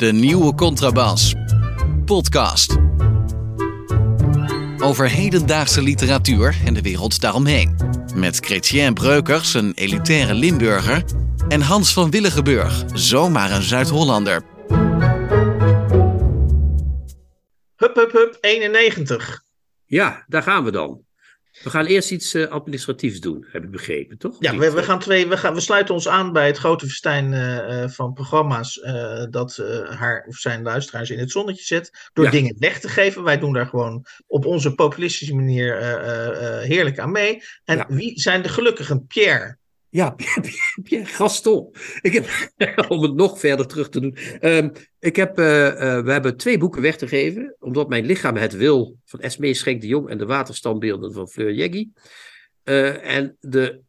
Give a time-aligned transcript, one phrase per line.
[0.00, 1.34] De nieuwe contrabas.
[2.04, 2.76] Podcast.
[4.78, 7.76] Over hedendaagse literatuur en de wereld daaromheen.
[8.14, 11.04] Met Chrétien Breukers, een elitaire Limburger.
[11.48, 14.42] En Hans van Willigenburg, zomaar een Zuid-Hollander.
[17.76, 19.42] Hup, hup, hup, 91.
[19.86, 21.04] Ja, daar gaan we dan.
[21.62, 24.36] We gaan eerst iets uh, administratiefs doen, heb ik begrepen, toch?
[24.38, 27.32] Ja, we, we, gaan twee, we, gaan, we sluiten ons aan bij het grote festijn
[27.32, 29.56] uh, van programma's uh, dat
[29.88, 32.10] haar of zijn luisteraars in het zonnetje zet.
[32.12, 32.30] Door ja.
[32.30, 33.22] dingen weg te geven.
[33.22, 35.76] Wij doen daar gewoon op onze populistische manier
[36.62, 37.42] heerlijk aan mee.
[37.64, 37.86] En ja.
[37.88, 39.06] wie zijn de gelukkigen?
[39.06, 39.58] Pierre.
[39.90, 40.16] Ja,
[40.82, 41.74] Pierre Gaston.
[42.00, 42.26] Ik heb,
[42.90, 44.16] om het nog verder terug te doen.
[44.40, 47.56] Um, ik heb, uh, uh, we hebben twee boeken weg te geven.
[47.58, 48.98] Omdat mijn lichaam het wil.
[49.04, 51.92] Van Esmee Schenk de Jong en de waterstandbeelden van Fleur Jeggi.
[52.64, 53.82] Uh, en de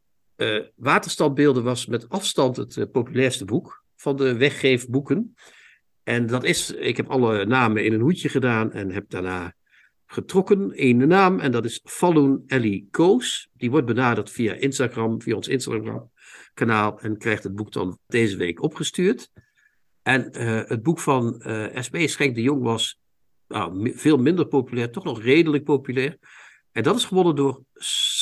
[0.75, 5.35] waterstandbeelden was met afstand het populairste boek van de weggeefboeken.
[6.03, 9.53] En dat is, ik heb alle namen in een hoedje gedaan en heb daarna
[10.11, 13.49] getrokken één naam en dat is Falloon Ellie Koos.
[13.53, 16.11] Die wordt benaderd via Instagram, via ons Instagram
[16.53, 19.31] kanaal en krijgt het boek dan deze week opgestuurd.
[20.01, 22.99] En uh, het boek van uh, SP Schenk de Jong was
[23.47, 26.17] nou, veel minder populair, toch nog redelijk populair.
[26.71, 27.63] En dat is gewonnen door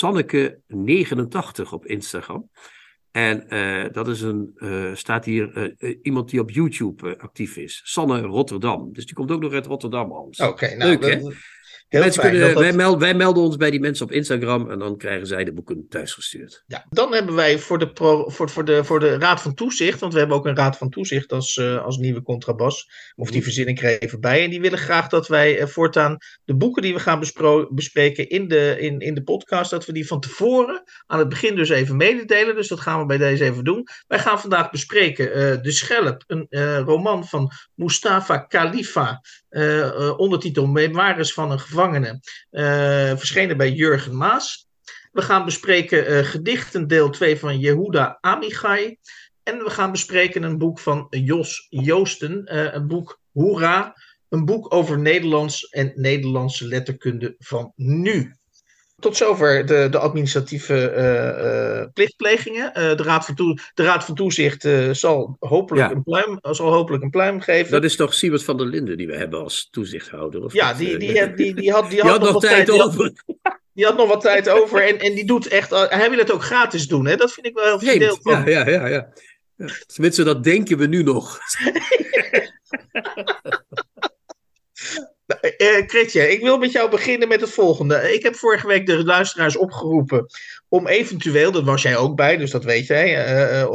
[0.04, 2.50] Sanneke89 op Instagram.
[3.12, 4.54] En uh, dat is een,
[4.94, 7.82] staat hier iemand die op YouTube actief is.
[7.84, 8.94] Sanne Rotterdam.
[8.94, 11.34] Dus die komt ook nog uit Rotterdam, Oké, okay, nou, Leuk,
[11.90, 15.28] Mensen kunnen, wij, melden, wij, melden, ons bij die mensen op Instagram en dan krijgen
[15.28, 16.64] zij de boeken thuisgestuurd.
[16.68, 20.00] Ja, dan hebben wij voor de, pro, voor, voor, de, voor de Raad van Toezicht,
[20.00, 23.44] want we hebben ook een Raad van Toezicht als, uh, als nieuwe contrabas, of die
[23.44, 24.44] verzinnen ik er even bij.
[24.44, 27.20] En die willen graag dat wij uh, voortaan de boeken die we gaan
[27.70, 31.56] bespreken in de, in, in de podcast, dat we die van tevoren aan het begin
[31.56, 32.56] dus even mededelen.
[32.56, 33.88] Dus dat gaan we bij deze even doen.
[34.08, 36.48] Wij gaan vandaag bespreken uh, De Schelp, een
[36.86, 39.22] roman van Mustafa Khalifa.
[40.17, 41.79] Ondertitel Memoires van een gevangene,
[42.52, 44.67] uh, verschenen bij Jurgen Maas.
[45.12, 48.98] We gaan bespreken gedichten deel 2 van Jehuda Amichai.
[49.44, 53.95] En we gaan bespreken een boek van Jos Joosten, een boek Hoera,
[54.30, 58.39] een boek over Nederlands en Nederlandse letterkunde van nu.
[58.99, 62.65] Tot zover de, de administratieve uh, uh, plichtplegingen.
[62.67, 65.95] Uh, de, Raad van de Raad van Toezicht zal, hopelijk Ja.
[65.95, 67.71] een pluim, zal hopelijk een pluim geven.
[67.71, 70.43] Dat is toch Siebert van der Linden die we hebben als toezichthouder?
[70.43, 72.65] Of ja, die, eh, die, die, die, die had, die had had nog wat tijd
[72.67, 73.11] die had- over.
[73.73, 75.70] Die had nog wat tijd over en, en die doet echt.
[75.70, 77.15] Hij wil het ook gratis doen, hè?
[77.15, 78.17] Dat vind ik wel heel.
[78.23, 79.09] Ja, ja, ja, ja.
[79.58, 79.70] ja.
[79.86, 81.39] Tenminste, dat denken we nu nog.
[85.30, 88.14] Eh Kritje, ik wil met jou beginnen met het volgende.
[88.14, 90.26] Ik heb vorige week de luisteraars opgeroepen
[90.70, 93.72] om eventueel, dat was jij ook bij, dus dat weet jij, eh, eh,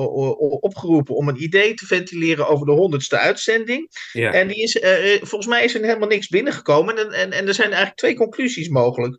[0.61, 3.91] opgeroepen om een idee te ventileren over de honderdste uitzending.
[4.13, 4.33] Ja.
[4.33, 6.99] En die is, eh, volgens mij is er helemaal niks binnengekomen.
[6.99, 9.19] En, en, en er zijn eigenlijk twee conclusies mogelijk.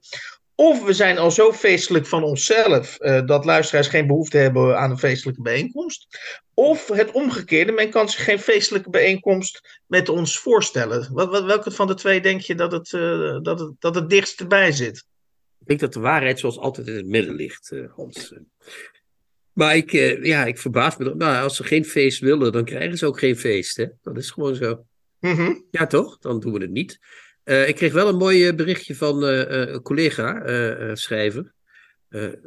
[0.56, 4.92] Of we zijn al zo feestelijk van onszelf eh, dat luisteraars geen behoefte hebben aan
[4.92, 6.08] een feestelijke bijeenkomst.
[6.54, 11.14] Of het omgekeerde, men kan zich geen feestelijke bijeenkomst met ons voorstellen.
[11.14, 14.10] Wat, wat, welke van de twee denk je dat het, eh, dat het, dat het
[14.10, 14.98] dichtst erbij zit?
[15.60, 18.34] Ik denk dat de waarheid zoals altijd in het midden ligt, eh, Hans.
[19.54, 19.92] Maar ik,
[20.24, 21.16] ja, ik verbaas me.
[21.16, 23.78] Nou, als ze geen feest willen, dan krijgen ze ook geen feest.
[23.78, 23.86] Hè?
[24.02, 24.86] Dat is gewoon zo.
[25.20, 25.54] Mhm.
[25.72, 26.20] Ja, toch?
[26.20, 27.00] Dan doen we het niet.
[27.46, 30.42] Eh, ik kreeg wel een mooi eh, berichtje van eh, een collega,
[30.96, 31.54] schrijver.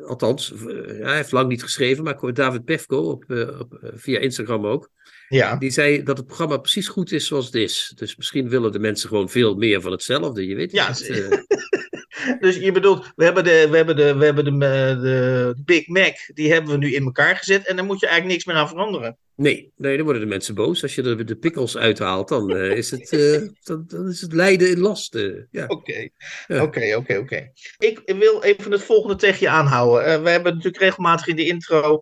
[0.06, 0.52] Althans,
[1.00, 3.24] hij heeft lang niet geschreven, maar David Pefko op,
[3.58, 4.90] op, via Instagram ook.
[5.28, 5.56] Ja.
[5.56, 7.92] Die zei dat het programma precies goed is zoals het is.
[7.96, 10.46] Dus misschien willen de mensen gewoon veel meer van hetzelfde.
[10.46, 11.46] Je weet Ja, het.
[12.40, 15.88] Dus je bedoelt, we hebben, de, we hebben, de, we hebben de, eh, de Big
[15.88, 17.66] Mac, die hebben we nu in elkaar gezet.
[17.66, 19.16] En daar moet je eigenlijk niks meer aan veranderen.
[19.34, 20.82] Nee, nee, dan worden de mensen boos.
[20.82, 24.32] Als je de, de pikkels uithaalt, dan, eh, is, het, eh, dan, dan is het
[24.32, 25.18] lijden in last.
[25.50, 25.64] ja.
[25.66, 26.08] Oké,
[26.48, 27.50] oké, oké, oké.
[27.78, 30.22] Ik wil even het volgende tegen je aanhouden.
[30.22, 32.00] We hebben natuurlijk regelmatig in de intro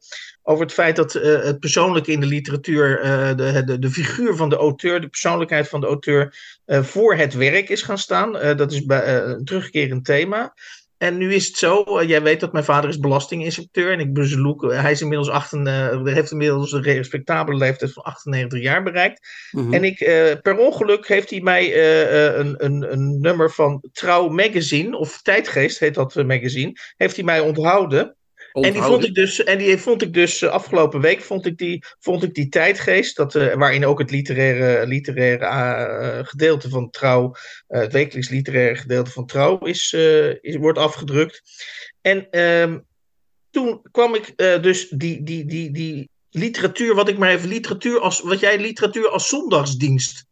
[0.48, 4.36] over het feit dat eh, het persoonlijke in de literatuur, eh, de, de, de figuur
[4.36, 8.56] van de auteur, de persoonlijkheid van de auteur, eh, voor het werk is gaan staan.
[8.56, 10.54] Dat is bij, een terugkerend thema.
[10.98, 14.72] En nu is het zo, jij weet dat mijn vader is belastinginspecteur en ik bezoek,
[14.72, 15.66] hij is inmiddels achten,
[16.06, 19.28] heeft inmiddels een respectabele leeftijd van 98 jaar bereikt.
[19.50, 19.74] Mhm.
[19.74, 19.98] En ik,
[20.42, 21.76] per ongeluk heeft hij mij
[22.38, 27.40] een, een, een nummer van Trouw Magazine, of Tijdgeest heet dat magazine, heeft hij mij
[27.40, 28.16] onthouden.
[28.64, 31.58] En die vond ik dus, en die vond ik dus eh, afgelopen week vond ik
[31.58, 36.90] die, vond ik die tijdgeest, dat, eh, waarin ook het literaire, literaire eh, gedeelte van
[36.90, 37.34] trouw,
[37.66, 39.92] het wekelijks literaire gedeelte van trouw is,
[40.40, 41.42] is, wordt afgedrukt.
[42.00, 42.78] En ehm,
[43.50, 44.32] toen kwam ik
[44.62, 49.08] dus die, die, die, die literatuur, wat ik maar even literatuur als, wat jij literatuur
[49.08, 50.24] als zondagsdienst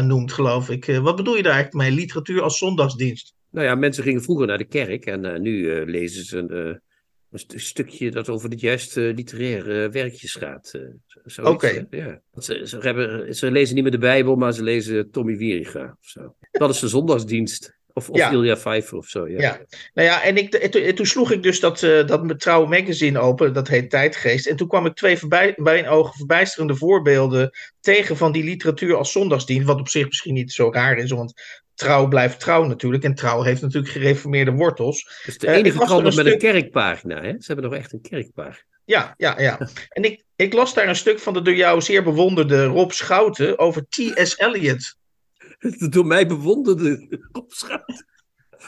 [0.00, 0.84] noemt, geloof ik.
[0.84, 1.98] wat bedoel je daar eigenlijk mee?
[1.98, 3.34] Literatuur als zondagsdienst?
[3.50, 6.80] Nou ja, mensen gingen vroeger naar de kerk en nu lezen ze
[7.30, 10.72] een stukje dat over het juiste literaire werkjes gaat.
[11.36, 11.48] Oké.
[11.48, 11.86] Okay.
[11.90, 12.20] Ja.
[12.38, 16.08] Ze, ze, hebben, ze lezen niet meer de Bijbel, maar ze lezen Tommy Wieringa of
[16.08, 16.34] zo.
[16.50, 17.74] Dat is de zondagsdienst.
[17.92, 18.30] Of, of ja.
[18.30, 19.28] Ilja Pfeiffer of zo.
[19.28, 19.40] Ja.
[19.40, 19.60] ja.
[19.94, 23.52] Nou ja, en, ik, en toen sloeg ik dus dat, uh, dat Trouwe Magazine open,
[23.52, 24.46] dat heet Tijdgeest.
[24.46, 27.50] En toen kwam ik twee voorbij, bij een ogen verbijsterende voorbeelden
[27.80, 29.66] tegen van die literatuur als zondagsdienst.
[29.66, 31.32] Wat op zich misschien niet zo raar is, want
[31.76, 33.04] trouw blijft trouw natuurlijk.
[33.04, 35.20] En trouw heeft natuurlijk gereformeerde wortels.
[35.24, 37.30] Dus de enige uh, krant met een kerkpagina, hè?
[37.30, 38.64] Ze hebben nog echt een kerkpagina.
[38.84, 39.68] Ja, ja, ja.
[39.88, 43.58] En ik, ik las daar een stuk van de door jou zeer bewonderde Rob Schouten
[43.58, 44.38] over T.S.
[44.38, 44.96] Eliot.
[45.78, 48.06] De door mij bewonderde Rob Schouten.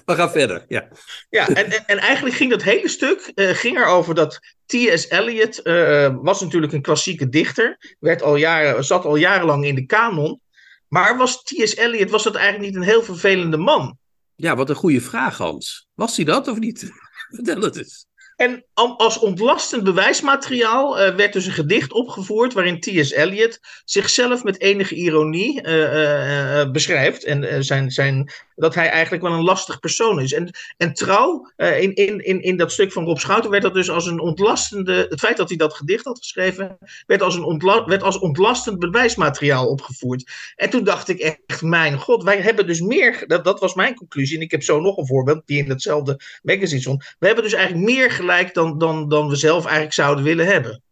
[0.04, 0.88] Maar ga verder, ja.
[1.30, 5.08] Ja, en, en, eigenlijk ging dat hele stuk uh, ging erover dat T.S.
[5.08, 7.96] Eliot uh, was natuurlijk een klassieke dichter.
[8.00, 10.40] Werd al jaren, zat al jarenlang in de kanon.
[10.88, 11.76] Maar was T.S.
[11.76, 13.98] Eliot, was dat eigenlijk niet een heel vervelende man?
[14.34, 15.88] Ja, wat een goede vraag, Hans.
[15.94, 16.90] Was hij dat of niet?
[17.34, 18.06] Vertel het eens.
[18.36, 23.10] En als ontlastend bewijsmateriaal uh, werd dus een gedicht opgevoerd waarin T.S.
[23.10, 27.24] Eliot zichzelf met enige ironie uh, uh, beschrijft.
[27.24, 30.32] En zijn, zijn, dat hij eigenlijk wel een lastig persoon is.
[30.32, 33.90] En, en trouw, in, in, in, in dat stuk van Rob Schouten werd dat dus
[33.90, 35.06] als een ontlastende.
[35.08, 38.78] Het feit dat hij dat gedicht had geschreven, werd als, een ontla, werd als ontlastend
[38.78, 40.30] bewijsmateriaal opgevoerd.
[40.56, 43.24] En toen dacht ik echt, mijn god, wij hebben dus meer.
[43.26, 44.36] Dat, dat was mijn conclusie.
[44.36, 47.14] En ik heb zo nog een voorbeeld die in hetzelfde magazine stond.
[47.18, 50.82] We hebben dus eigenlijk meer gelijk dan, dan, dan we zelf eigenlijk zouden willen hebben.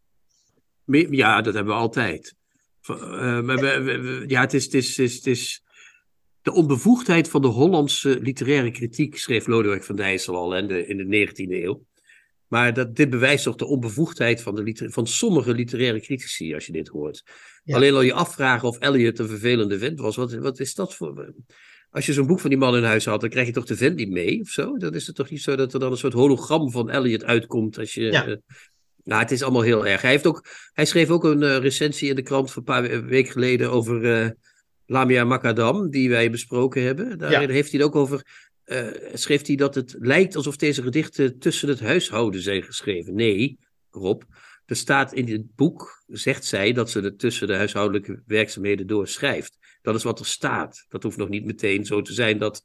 [1.11, 2.35] Ja, dat hebben we altijd.
[2.83, 5.63] We, we, ja, het is, het, is, het, is,
[6.46, 10.96] de onbevoegdheid van de Hollandse literaire kritiek, schreef Lodewijk van Dijssel al in de, in
[10.96, 11.84] de 19e eeuw.
[12.48, 16.72] Maar dat, dit bewijst toch de onbevoegdheid van, de van sommige literaire critici, als je
[16.72, 17.22] dit hoort.
[17.66, 20.16] Alleen al je afvragen of Eliot een vervelende vent was.
[20.16, 21.34] Wat, wat is dat voor
[21.90, 23.76] als je zo'n boek van die man in huis had, dan krijg je toch de
[23.76, 24.76] vent niet mee of zo?
[24.76, 27.78] Dan is het toch niet zo dat er dan een soort hologram van Elliot uitkomt
[27.78, 28.02] als je...
[28.02, 28.26] Ja.
[28.26, 28.37] Uh,
[29.04, 30.02] nou, het is allemaal heel erg.
[30.02, 33.06] Hij, heeft ook, hij schreef ook een uh, recensie in de krant van een paar
[33.06, 34.31] weken geleden over uh,
[34.87, 37.19] Lamia Macadam, die wij besproken hebben.
[37.19, 38.27] Daarin heeft hij het ook over,
[39.12, 43.15] schreef hij dat het lijkt alsof deze gedichten tussen het huishouden zijn geschreven.
[43.15, 43.59] Nee,
[43.91, 44.23] Rob,
[44.67, 49.59] er staat in het boek, zegt zij, dat ze het tussen de huishoudelijke werkzaamheden doorschrijft.
[49.83, 50.85] Dat is wat er staat.
[50.89, 52.65] Dat hoeft nog niet meteen zo te zijn dat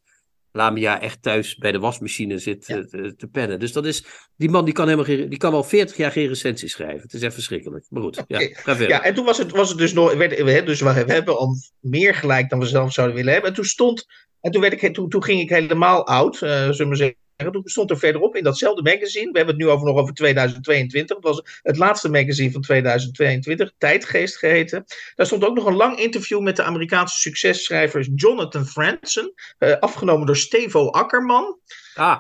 [0.52, 3.60] Lamia echt thuis bij de wasmachine zit eh, te, te, pennen.
[3.60, 4.06] Dus dat is,
[4.36, 7.02] die man die kan, helemaal geen, die kan al 40 jaar geen recensie schrijven.
[7.02, 7.86] Het is echt verschrikkelijk.
[7.90, 8.90] Maar goed, ja, ga verder.
[8.90, 12.16] Ja, en toen was het, was het dus nog, werd, dus we hebben al meer
[12.16, 13.50] gelijk dan we zelf zouden willen hebben.
[13.50, 14.06] En toen stond,
[14.42, 17.18] en toen, werd ik, toen, toen ging ik helemaal oud, uh, zullen we zeggen
[17.50, 19.32] toen stond er verderop in datzelfde magazine.
[19.32, 21.20] We hebben het nu over nog over 2022.
[21.20, 24.86] Dat was het laatste magazine van 2022, Tijdgeest geheten.
[25.16, 29.34] Daar stond ook nog een lang interview met de Amerikaanse successchrijver Jonathan Franzen.
[29.60, 31.60] Uh, afgenomen door Stevo Akkerman.
[31.94, 32.20] Ah.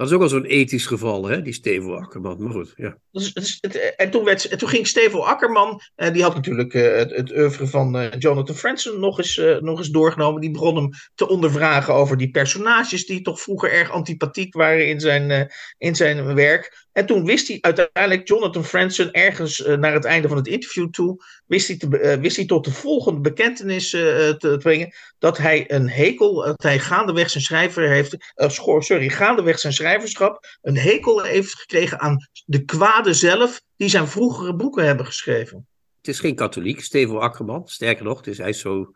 [0.00, 2.42] Dat is ook al zo'n ethisch geval, hè, die Stevo Akkerman.
[2.42, 2.96] Maar goed, ja.
[3.12, 3.60] Dus,
[3.96, 7.32] en, toen werd, en toen ging Stevo Akkerman, eh, die had natuurlijk uh, het, het
[7.32, 10.40] oeuvre van Jonathan Franzen nog eens, nog eens doorgenomen.
[10.40, 15.00] Die begon hem te ondervragen over die personages die toch vroeger erg antipathiek waren in
[15.00, 16.88] zijn, in zijn werk.
[16.92, 21.24] En toen wist hij uiteindelijk, Jonathan Franzen, ergens naar het einde van het interview toe,
[21.46, 25.90] wist hij, te, wist hij tot de volgende bekentenis te, te, brengen dat hij een
[25.90, 32.00] hekel, dat hij gaandeweg zijn schrijver heeft, sorry, gaandeweg zijn schrijverschap, een hekel heeft gekregen
[32.00, 35.66] aan de kwade zelf die zijn vroegere boeken hebben geschreven.
[35.96, 37.68] Het is geen katholiek, Stevo Akkerman.
[37.68, 38.92] Sterker nog, is, hij is zo,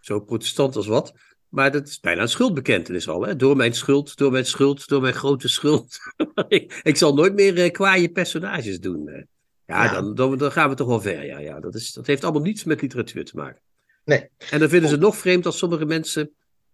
[0.00, 1.12] zo protestant als wat.
[1.48, 3.26] Maar dat is bijna een schuldbekentenis al.
[3.26, 3.36] Hè?
[3.36, 5.98] Door mijn schuld, door mijn schuld, door mijn grote schuld.
[6.48, 9.08] ik, ik, zal nooit meer uh, kwaaie personages doen.
[9.08, 9.22] Uh.
[9.66, 9.92] Ja, ja.
[9.92, 11.24] Dan, dan, dan, gaan we toch wel ver.
[11.24, 11.60] Ja, ja.
[11.60, 13.62] Dat, is, dat heeft allemaal niets met literatuur te maken.
[14.04, 14.28] Nee.
[14.50, 16.30] En dan vinden ze het nog vreemd als sommige mensen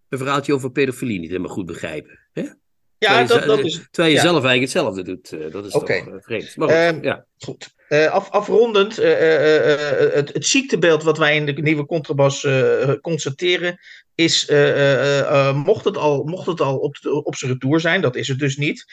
[0.09, 2.19] een verhaaltje over pedofilie niet helemaal goed begrijpen.
[2.33, 2.41] Hè?
[2.41, 5.31] Ja, terwijl je, dat, dat is, terwijl je zelf eigenlijk hetzelfde doet.
[5.31, 5.99] Uh, dat is okay.
[6.03, 6.55] toch uh, vreemd.
[6.55, 7.25] Maar goed, um, ja.
[7.37, 7.75] goed.
[7.95, 12.47] Uh, af, afrondend, het, het, ziektebeeld wat wij in de nieuwe contrabas
[13.01, 13.79] constateren,
[14.15, 14.51] is,
[15.53, 18.57] mocht het al, mocht het al op, op zijn retour zijn, dat is het dus
[18.57, 18.85] niet,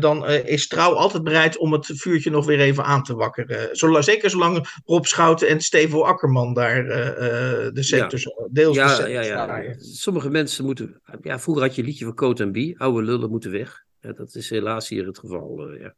[0.00, 3.76] dan is Trouw altijd bereid om het vuurtje nog weer even aan te wakkeren.
[3.76, 8.48] Zolang, zeker zolang Rob Schouten en Stevo Akkerman daar de sectors, ja.
[8.50, 9.74] deels ja, de ja, ja.
[9.78, 13.30] Sommige mensen moeten, ja, vroeger had je een liedje van Coat en Bie, oude lullen
[13.30, 13.84] moeten weg.
[14.00, 15.94] Ja, dat is helaas hier het geval, ja.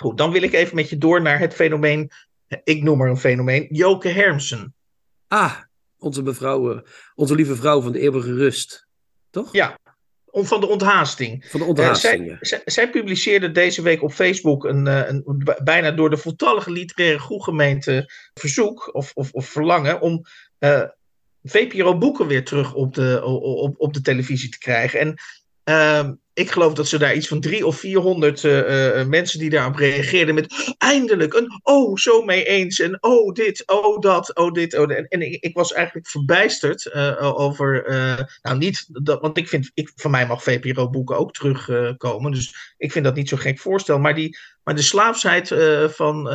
[0.00, 2.10] Goed, dan wil ik even met je door naar het fenomeen,
[2.64, 4.74] ik noem maar een fenomeen, Joke Hermsen.
[5.28, 5.56] Ah,
[5.98, 6.80] onze mevrouw, uh,
[7.14, 8.86] onze lieve vrouw van de eeuwige rust,
[9.30, 9.52] toch?
[9.52, 9.78] Ja,
[10.24, 11.46] om, van de onthaasting.
[11.48, 15.48] Van de onthaasting, uh, zij, zij, zij, publiceerde deze week op Facebook een, uh, een,
[15.64, 20.22] bijna door de voltallige literaire groegemeente verzoek of, of, of verlangen om
[21.42, 25.00] VPRO-boeken weer terug op de, op, op de televisie te krijgen.
[25.00, 25.14] En
[26.32, 30.34] ik geloof dat ze daar iets van drie of vierhonderd uh, mensen die daarop reageerden
[30.34, 34.92] met eindelijk een oh zo mee eens en oh dit, oh dat, oh dit, oh.
[34.92, 37.84] En, en ik, ik, was eigenlijk verbijsterd over,
[38.42, 42.74] nou niet, dat, want ik vind, ik, van mij mag VPRO boeken ook terugkomen, dus
[42.76, 45.48] ik vind dat niet zo gek voorstel, maar, die, maar de slaafsheid
[45.88, 46.28] van,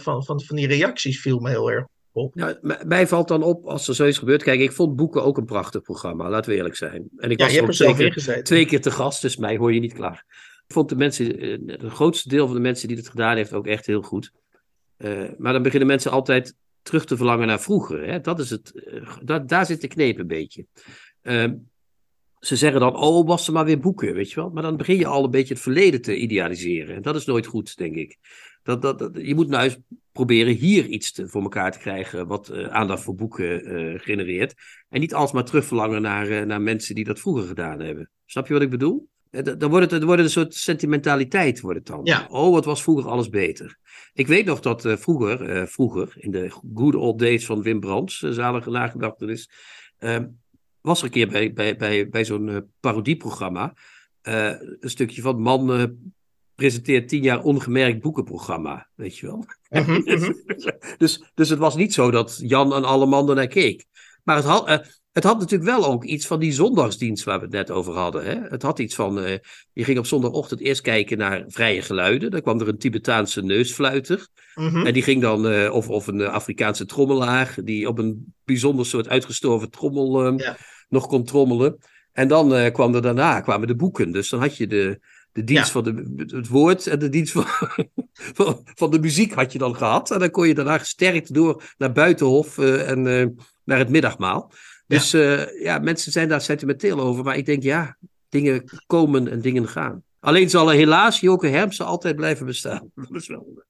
[0.00, 1.86] van, van, van die reacties viel me heel erg
[2.34, 2.56] nou,
[2.86, 4.42] mij valt dan op als er zoiets gebeurt.
[4.42, 7.08] Kijk, ik vond boeken ook een prachtig programma, laten we eerlijk zijn.
[7.16, 9.74] En ik ja, was je hebt er twee, twee keer te gast, dus mij hoor
[9.74, 10.24] je niet klaar.
[10.66, 13.52] Ik vond de mensen, eh, het grootste deel van de mensen die het gedaan heeft,
[13.52, 14.32] ook echt heel goed.
[14.98, 18.06] Uh, maar dan beginnen mensen altijd terug te verlangen naar vroeger.
[18.06, 18.20] Hè?
[18.20, 20.66] Dat is het, uh, dat, daar zit de kneep een beetje.
[21.22, 21.50] Uh,
[22.38, 24.50] ze zeggen dan, oh, was er maar weer boeken, weet je wel.
[24.50, 26.96] Maar dan begin je al een beetje het verleden te idealiseren.
[26.96, 28.18] En dat is nooit goed, denk ik.
[28.66, 29.78] Dat, dat, je moet nou eens
[30.12, 34.54] proberen hier iets te, voor elkaar te krijgen wat uh, aandacht voor boeken uh, genereert.
[34.88, 38.10] En niet alsmaar terugverlangen naar, uh, naar mensen die dat vroeger gedaan hebben.
[38.26, 39.08] Snap je wat ik bedoel?
[39.30, 42.00] Dan wordt het, dan wordt het een soort sentimentaliteit wordt het dan.
[42.04, 42.26] Ja.
[42.30, 43.78] Oh, wat was vroeger alles beter.
[44.12, 48.70] Ik weet nog dat vroeger, vroeger, in de good old days van Wim Brands, zalige
[48.70, 49.50] nagedachtenis,
[49.98, 50.26] ehm,
[50.80, 53.74] was er een keer bij, bij, bij, bij zo'n parodieprogramma
[54.22, 55.96] een stukje van man
[56.56, 59.46] presenteert tien jaar ongemerkt boekenprogramma, weet je wel.
[59.68, 60.32] Mhm, mhm.
[60.98, 63.84] dus, dus het was niet zo dat Jan en alle mannen naar keek.
[64.24, 64.76] Maar het had, uh,
[65.12, 68.24] het had natuurlijk wel ook iets van die zondagsdienst waar we het net over hadden.
[68.24, 68.34] Hè?
[68.48, 69.36] Het had iets van, uh,
[69.72, 72.30] je ging op zondagochtend eerst kijken naar vrije geluiden.
[72.30, 74.28] Dan kwam er een Tibetaanse neusfluiter.
[74.54, 74.86] Mhm.
[74.86, 79.08] En die ging dan, uh, of, of een Afrikaanse trommelaar, die op een bijzonder soort
[79.08, 80.56] uitgestorven trommel ja.
[80.88, 81.78] nog kon trommelen.
[82.12, 84.12] En dan kwam er daarna, kwamen de boeken.
[84.12, 85.00] Dus dan had je de,
[85.36, 87.44] de dienst van de, het woord en de dienst van,
[88.38, 90.10] van, van, de muziek had je dan gehad.
[90.10, 93.26] En dan kon je daarna gesterkt door naar Buitenhof uh, en uh,
[93.64, 94.52] naar het middagmaal.
[94.86, 95.18] Dus ja.
[95.18, 97.24] Uh, ja, mensen zijn daar sentimenteel over.
[97.24, 97.96] Maar ik denk, ja,
[98.28, 100.02] dingen komen en dingen gaan.
[100.20, 102.90] Alleen zal er helaas Joke Hermsen altijd blijven bestaan.
[102.94, 103.64] Dat is wel...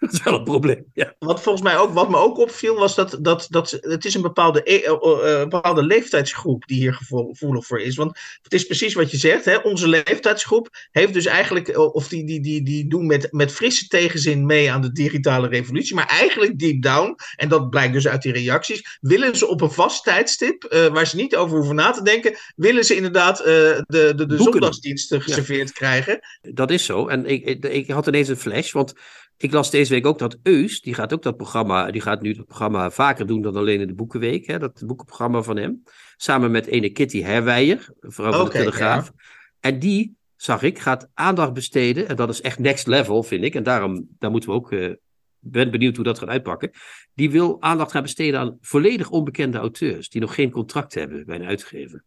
[0.06, 0.84] dat is wel een probleem.
[0.94, 1.14] Ja.
[1.18, 4.22] Wat volgens mij ook, wat me ook opviel, was dat, dat, dat het is een
[4.22, 7.96] bepaalde, uh, bepaalde leeftijdsgroep die hier gevoelig voor is.
[7.96, 9.56] Want het is precies wat je zegt, hè?
[9.56, 14.46] onze leeftijdsgroep heeft dus eigenlijk, of die, die, die, die doen met, met frisse tegenzin
[14.46, 15.94] mee aan de digitale revolutie.
[15.94, 19.70] Maar eigenlijk deep down, en dat blijkt dus uit die reacties, willen ze op een
[19.70, 23.84] vast tijdstip, uh, waar ze niet over hoeven na te denken, willen ze inderdaad de,
[23.86, 25.74] de, de zondagsdiensten geserveerd ja.
[25.74, 26.20] krijgen.
[26.40, 27.08] Dat is zo.
[27.08, 28.94] En ik, ik, ik had ineens een flash, want
[29.42, 32.28] ik las deze week ook dat Eus, die gaat ook dat programma, die gaat nu
[32.28, 35.82] het programma vaker doen dan alleen in de Boekenweek, hè, dat boekenprogramma van hem.
[36.16, 39.06] Samen met ene Kitty Herwijer, vrouw van okay, de Telegraaf.
[39.06, 39.22] Ja.
[39.60, 43.54] En die, zag ik, gaat aandacht besteden, en dat is echt next level, vind ik,
[43.54, 44.94] en daarom, daar moeten we ook, uh,
[45.38, 46.70] ben benieuwd hoe dat gaat uitpakken.
[47.14, 51.36] Die wil aandacht gaan besteden aan volledig onbekende auteurs, die nog geen contract hebben bij
[51.36, 52.04] een uitgever.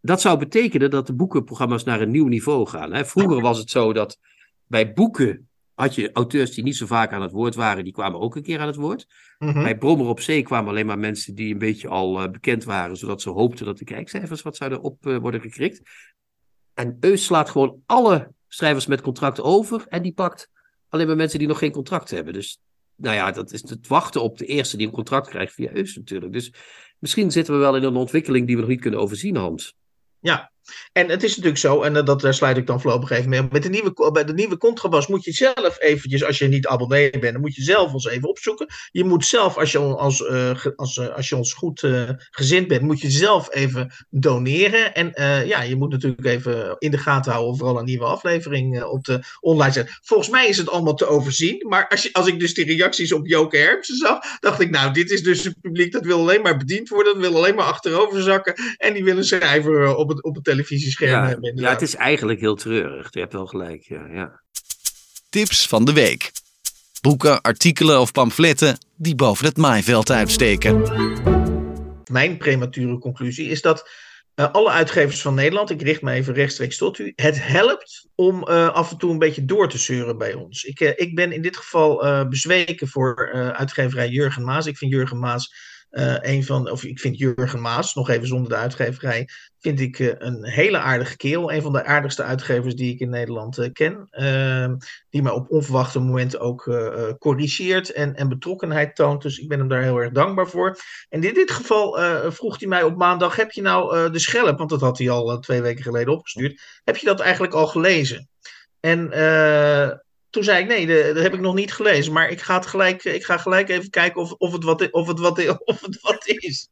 [0.00, 2.92] Dat zou betekenen dat de boekenprogramma's naar een nieuw niveau gaan.
[2.92, 3.04] Hè.
[3.04, 4.18] Vroeger was het zo dat
[4.66, 5.47] bij boeken
[5.78, 8.42] had je auteurs die niet zo vaak aan het woord waren, die kwamen ook een
[8.42, 9.06] keer aan het woord.
[9.38, 9.62] Mm -hmm.
[9.62, 12.96] Bij Brommer op Zee kwamen alleen maar mensen die een beetje al uh, bekend waren,
[12.96, 15.80] zodat ze hoopten dat de kijkcijfers wat zouden op uh, worden gekrikt.
[16.74, 20.50] En Eus slaat gewoon alle schrijvers met contract over en die pakt
[20.88, 22.32] alleen maar mensen die nog geen contract hebben.
[22.32, 22.58] Dus
[22.94, 25.96] nou ja, dat is het wachten op de eerste die een contract krijgt via Eus
[25.96, 26.32] natuurlijk.
[26.32, 26.52] Dus
[26.98, 29.74] misschien zitten we wel in een ontwikkeling die we nog niet kunnen overzien, Hans.
[30.20, 30.52] Ja,
[30.92, 33.42] en het is natuurlijk zo, en dat, daar sluit ik dan voorlopig even mee.
[33.50, 37.10] Met de nieuwe, bij de nieuwe contrabas moet je zelf eventjes, als je niet abonnee
[37.10, 38.66] bent, dan moet je zelf ons even opzoeken.
[38.90, 42.68] Je moet zelf, als je, als, uh, als, uh, als je ons goed uh, gezind
[42.68, 44.94] bent, moet je zelf even doneren.
[44.94, 45.12] En
[45.46, 49.04] ja, je moet natuurlijk even in de gaten houden of er een nieuwe aflevering op
[49.04, 49.98] de online zet.
[50.02, 51.66] Volgens mij is het allemaal te overzien.
[51.68, 54.92] Maar als, je, als ik dus die reacties op Joke Hermsen zag, dacht ik, nou,
[54.92, 57.64] dit is dus een publiek dat wil alleen maar bediend worden, dat wil alleen maar
[57.64, 58.54] achterover zakken.
[58.76, 61.56] En die willen schrijver op het, op het televisiescherm ja, hebben.
[61.56, 63.08] Ja, het is eigenlijk heel treurig.
[63.10, 64.40] Je hebt wel gelijk, ja, ja.
[65.28, 66.30] Tips van de week.
[67.00, 70.82] Boeken, artikelen of pamfletten die boven het maaiveld uitsteken.
[72.10, 73.90] Mijn premature conclusie is dat
[74.34, 78.48] uh, alle uitgevers van Nederland, ik richt me even rechtstreeks tot u, het helpt om
[78.48, 80.64] uh, af en toe een beetje door te zeuren bij ons.
[80.64, 84.66] Ik, uh, ik ben in dit geval bezweken voor uitgeverij Jurgen Maas.
[84.66, 85.54] Ik vind Jurgen Maas
[85.90, 89.28] uh, een van, of ik vind Jurgen Maas, nog even zonder de uitgeverij,
[89.58, 91.52] vind ik uh, een hele aardige kerel.
[91.52, 94.06] Een van de aardigste uitgevers die ik in Nederland uh, ken.
[94.10, 94.76] Ehm,
[95.10, 96.62] die mij op onverwachte momenten ook
[97.18, 99.22] corrigeert en, en betrokkenheid toont.
[99.22, 100.78] Dus ik ben hem daar heel erg dankbaar voor.
[101.08, 101.98] En in dit geval
[102.32, 105.38] vroeg hij mij op maandag: heb je nou de schelp, want dat had hij al
[105.38, 106.60] twee weken geleden opgestuurd.
[106.84, 108.28] Heb je dat eigenlijk al gelezen?
[108.80, 109.10] En
[110.30, 112.12] toen zei ik, nee, de- dat heb ik nog niet gelezen.
[112.12, 115.06] Maar ik ga, het gelijk, ik ga gelijk even kijken of, of, het, wat, of,
[115.06, 116.68] het, wat, of het wat is.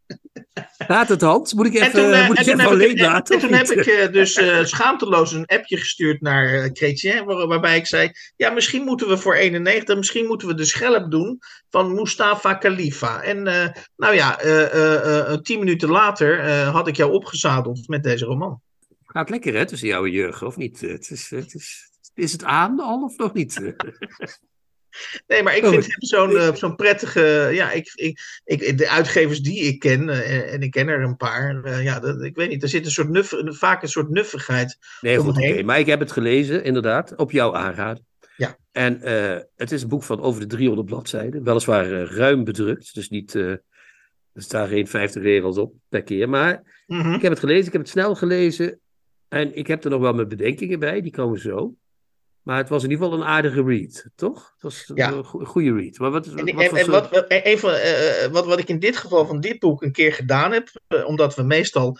[0.78, 1.54] Gaat het, Hans?
[1.54, 3.34] Moet ik even, toen, eh, moet ik even alleen laten?
[3.34, 7.46] en toen heb ik eh, dus eh, schaamteloos een appje gestuurd naar eh Chrétien, waar-
[7.46, 11.38] waarbij ik zei, ja, misschien moeten we voor 91, misschien moeten we de schelp doen
[11.70, 13.22] van Mustafa Khalifa.
[13.22, 17.88] En eh, nou ja, eh, eh, eh, tien minuten later eh, had ik jou opgezadeld
[17.88, 18.60] met deze roman.
[19.06, 20.80] Gaat lekker, hè, tussen jou en Jurgen, of niet?
[20.80, 23.60] Het is, het is, is het aan al of nog niet?
[25.26, 27.48] Nee, maar ik Oh, vind hem zo'n eh, zo'n prettige.
[27.52, 31.16] Ja, ik, ik, ik, de uitgevers die ik ken, eh, en ik ken er een
[31.16, 31.64] paar.
[31.64, 34.78] eh, ja, dat, ik weet niet, er zit een soort nuff, vaak een soort nuffigheid.
[35.00, 35.62] Nee, goed.
[35.64, 38.06] Maar ik heb het gelezen, inderdaad, op jouw aanraden.
[38.36, 38.56] Ja.
[38.72, 38.98] En
[39.56, 41.44] het is een boek van over de 300 bladzijden.
[41.44, 43.34] Weliswaar ruim bedrukt, dus niet...
[43.34, 43.62] er
[44.34, 46.28] staan geen 50 regels op per keer.
[46.28, 47.12] Maar Mhm.
[47.14, 48.80] ik heb het gelezen, ik heb het snel gelezen.
[49.28, 51.74] En ik heb er nog wel mijn bedenkingen bij, die komen zo.
[52.46, 54.52] Maar het was in ieder geval een aardige read, toch?
[54.52, 55.98] Het was een go- goede read.
[55.98, 57.08] Maar wat, wat, en, voor en wat,
[57.58, 60.52] van, eh, eh, wat, wat ik in dit geval van dit boek een keer gedaan
[60.52, 60.68] heb,
[61.06, 61.98] omdat we meestal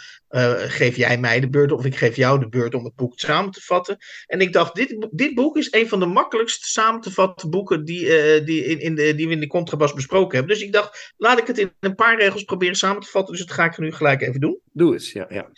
[0.57, 3.51] geef jij mij de beurt of ik geef jou de beurt om het boek samen
[3.51, 3.97] te vatten.
[4.27, 7.85] En ik dacht, dit, dit boek is een van de makkelijkst samen te vatten boeken
[7.85, 8.05] die,
[8.45, 10.57] die, in, in de, die we in de contrabas besproken hebben.
[10.57, 13.35] Dus ik dacht, laat ik het in een paar regels proberen samen te vatten.
[13.35, 14.61] Dus dat ga ik nu gelijk even doen.
[14.73, 15.27] Doe eens, ja.
[15.29, 15.51] ja.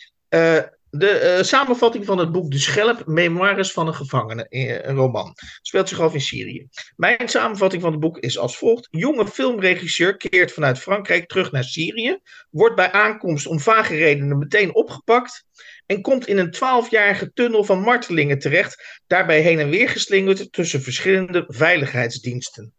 [0.91, 5.35] De eh, samenvatting van het boek De Schelp, Memoires van een gevangene, eh, een roman,
[5.61, 6.67] speelt zich af in Syrië.
[6.95, 8.87] Mijn samenvatting van het boek is als volgt.
[8.91, 12.19] Jonge filmregisseur keert vanuit Frankrijk terug naar Syrië,
[12.49, 15.45] wordt bij aankomst om vage redenen meteen opgepakt
[15.85, 20.81] en komt in een twaalfjarige tunnel van martelingen terecht, daarbij heen en weer geslingerd tussen
[20.81, 22.73] verschillende veiligheidsdiensten.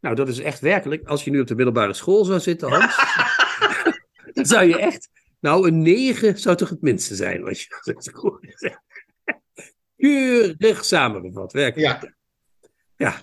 [0.00, 1.06] Nou, dat is echt werkelijk.
[1.06, 2.96] Als je nu op de middelbare school zou zitten, Hans,
[4.34, 5.08] dan zou je echt.
[5.40, 8.76] Nou, een 9 zou toch het minste zijn, wat je.
[9.96, 12.16] Keurig samengevat, werkelijk.
[12.96, 13.20] Ja.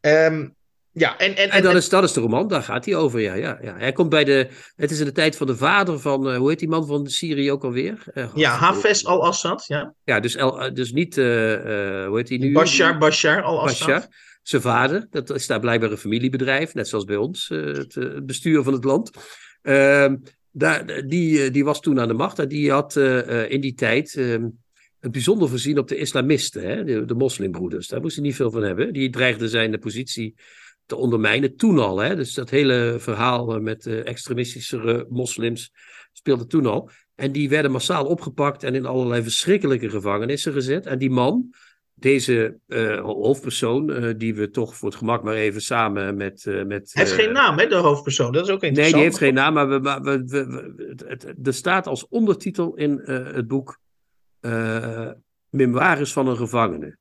[0.00, 0.48] Ehm,
[0.92, 3.34] ja, en, en, En dat is, dat is de roman, daar gaat hij over, ja,
[3.34, 3.76] ja, ja.
[3.76, 6.48] Hij komt bij de, het is in de tijd van de vader van, eh, hoe
[6.48, 8.02] heet die man van Syrië ook alweer?
[8.14, 9.94] Eh, ja, Hafez al-Assad, ja.
[10.04, 11.54] Ja, dus, El- eh, dus niet, eh,
[12.02, 12.52] eh, hoe heet hij nu?
[12.52, 13.88] Bashar, Bashar al-Assad.
[13.88, 14.08] Bashar.
[14.42, 18.02] Zijn vader, dat is daar blijkbaar een familiebedrijf, net zoals bij ons, eh, het, eh,
[18.04, 19.10] het bestuur van het land.
[20.56, 23.74] Die, eh, die was toen aan de macht en die had eh, eh, in die
[23.74, 24.48] tijd ehm,
[25.00, 27.88] het bijzonder voorzien op de islamisten, hè, de, de moslimbroeders.
[27.88, 28.92] Daar moest hij niet veel van hebben.
[28.92, 30.34] Die dreigden zijn positie
[30.86, 31.98] te ondermijnen toen al.
[31.98, 32.16] Hè.
[32.16, 35.72] Dus dat hele verhaal met extremistische moslims
[36.12, 36.90] speelde toen al.
[37.14, 40.86] En die werden massaal opgepakt en in allerlei verschrikkelijke gevangenissen gezet.
[40.86, 41.54] En die man,
[41.94, 46.46] deze eh, hoofdpersoon, eh, die we toch voor het gemak maar even samen met.
[46.46, 48.32] eh, met Hij heeft geen naam, hè, de hoofdpersoon.
[48.32, 48.94] Dat is ook Nee, interessant.
[49.02, 52.08] die heeft geen naam, maar we, maar we, we- we- het, het- er staat als
[52.08, 53.80] ondertitel in het boek
[55.50, 56.96] Memoires van een gevangene.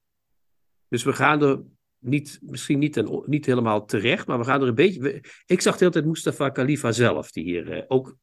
[0.88, 1.62] Dus we gaan er
[1.99, 5.23] niet, misschien niet, ten, niet helemaal terecht, maar we gaan er een beetje.
[5.45, 8.15] ik zag de hele tijd Mustafa Khalifa zelf, die hier ook.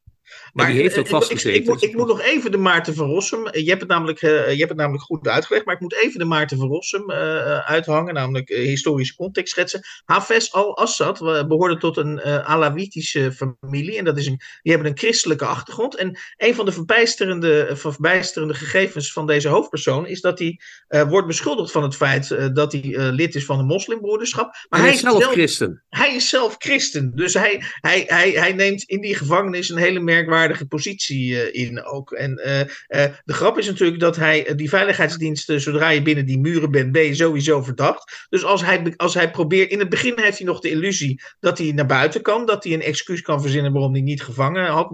[0.52, 1.60] Maar die heeft ook eh, ik- ik, vastgezeten.
[1.60, 3.48] ik, moet, ik moet nog even de Maarten van Rossum.
[3.52, 6.18] Je hebt het namelijk, eh, je hebt het namelijk goed uitgelegd, maar ik moet even
[6.18, 9.80] de Maarten van Rossum eh, eh, uithangen, namelijk eh, historische context schetsen.
[10.04, 14.90] Hafez al-Assad eh, behoorde tot een eh Alawitische familie en dat is een, die hebben
[14.90, 15.96] een christelijke achtergrond.
[15.96, 21.08] En een van de verbijsterende, eh, verbijsterende gegevens van deze hoofdpersoon is dat hij eh,
[21.08, 24.66] wordt beschuldigd van het feit eh, dat hij eh, lid is van een moslimbroederschap.
[24.68, 25.82] Maar hij is zelf christen.
[25.88, 27.12] hij is zelf christen.
[27.14, 31.84] Dus hij, hij, hij, hij neemt in die gevangenis een hele merkwaardige positie eh, in
[31.84, 32.12] ook.
[32.12, 36.38] En eh, eh, de grap is natuurlijk dat hij die veiligheidsdiensten, zodra je binnen die
[36.38, 38.26] muren bent, ben je sowieso verdacht.
[38.28, 41.58] Dus als hij, als hij probeert, in het begin heeft hij nog de illusie dat
[41.58, 44.90] hij naar buiten kan, dat hij een excuus kan verzinnen waarom hij niet gevangen had,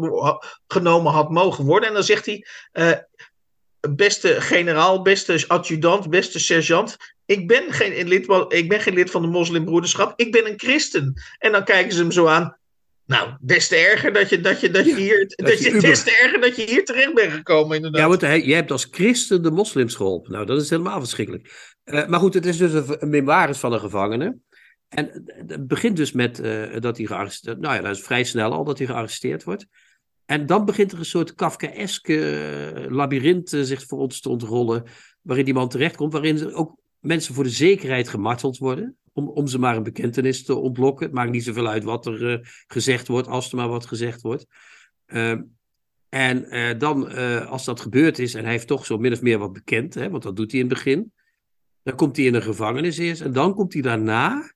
[0.67, 1.89] genomen had mogen worden.
[1.89, 2.47] En dan zegt hij.
[3.95, 6.97] Beste generaal, beste adjudant, beste sergeant.
[7.25, 10.13] Ik ben, geen lid, ik ben geen lid van de moslimbroederschap.
[10.17, 11.23] Ik ben een christen.
[11.39, 12.57] En dan kijken ze hem zo aan.
[13.07, 15.71] Nou, des te erger dat je, dat je, dat je Ja, hier, dat je je,
[15.71, 18.01] uber- des te erger dat je hier terecht bent gekomen, inderdaad.
[18.01, 20.33] Ja, want hij, jij hebt als christen de moslims geholpen.
[20.33, 21.75] Nou, dat is helemaal verschrikkelijk.
[21.85, 24.37] Eh, maar goed, het is dus een, een memoires van een gevangene.
[24.89, 28.53] En het begint dus met eh, dat hij gearresteerd Nou ja, dat is vrij snel
[28.53, 29.67] al dat hij gearresteerd wordt.
[30.25, 32.37] En dan begint er een soort Kafkaeske
[32.75, 34.85] eh, labyrint zich voor ons te ontrollen.
[35.21, 36.13] Waarin die man terechtkomt.
[36.13, 38.97] Waarin ook mensen voor de zekerheid gemarteld worden.
[39.13, 41.07] Om, om ze maar een bekentenis te ontlokken.
[41.07, 43.29] Het maakt niet zoveel uit wat er eh, gezegd wordt.
[43.29, 44.47] Als er maar wat gezegd wordt.
[45.07, 45.43] Ehm,
[46.09, 49.23] en eh, dan, eh, als dat gebeurd is en hij heeft toch zo min of
[49.23, 51.13] meer wat bekend, hè, want dat doet hij in het begin,
[51.83, 54.53] dan komt hij in een gevangenis eerst en dan komt hij daarna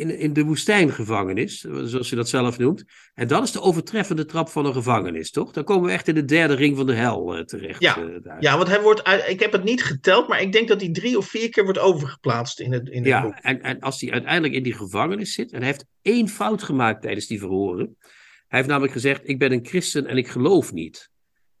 [0.00, 2.84] in, in de woestijngevangenis, zoals je dat zelf noemt.
[3.14, 5.52] En dat is de overtreffende trap van een gevangenis, toch?
[5.52, 7.80] Dan komen we echt in de derde ring van de hel uh, terecht.
[7.80, 10.80] Ja, uh, ja want hij wordt, ik heb het niet geteld, maar ik denk dat
[10.80, 13.38] hij drie of vier keer wordt overgeplaatst in het, in het ja.
[13.40, 17.02] En, en als hij uiteindelijk in die gevangenis zit, en hij heeft één fout gemaakt
[17.02, 17.96] tijdens die verhoren.
[18.48, 21.09] Hij heeft namelijk gezegd, ik ben een christen en ik geloof niet.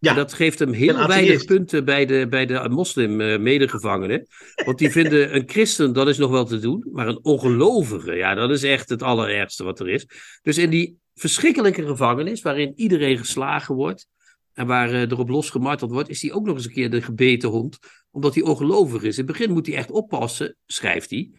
[0.00, 0.10] Ja.
[0.10, 4.26] En dat geeft hem heel weinig punten bij de, bij de moslim-medegevangenen.
[4.64, 6.88] Want die vinden een christen, dat is nog wel te doen.
[6.92, 10.06] Maar een ongelovige, ja, dat is echt het allerergste wat er is.
[10.42, 14.06] Dus in die verschrikkelijke gevangenis, waarin iedereen geslagen wordt.
[14.52, 17.48] En waar uh, erop losgemarteld wordt, is hij ook nog eens een keer de gebeten
[17.48, 17.78] hond.
[18.10, 19.18] Omdat hij ongelovig is.
[19.18, 21.30] In het begin moet hij echt oppassen, schrijft hij.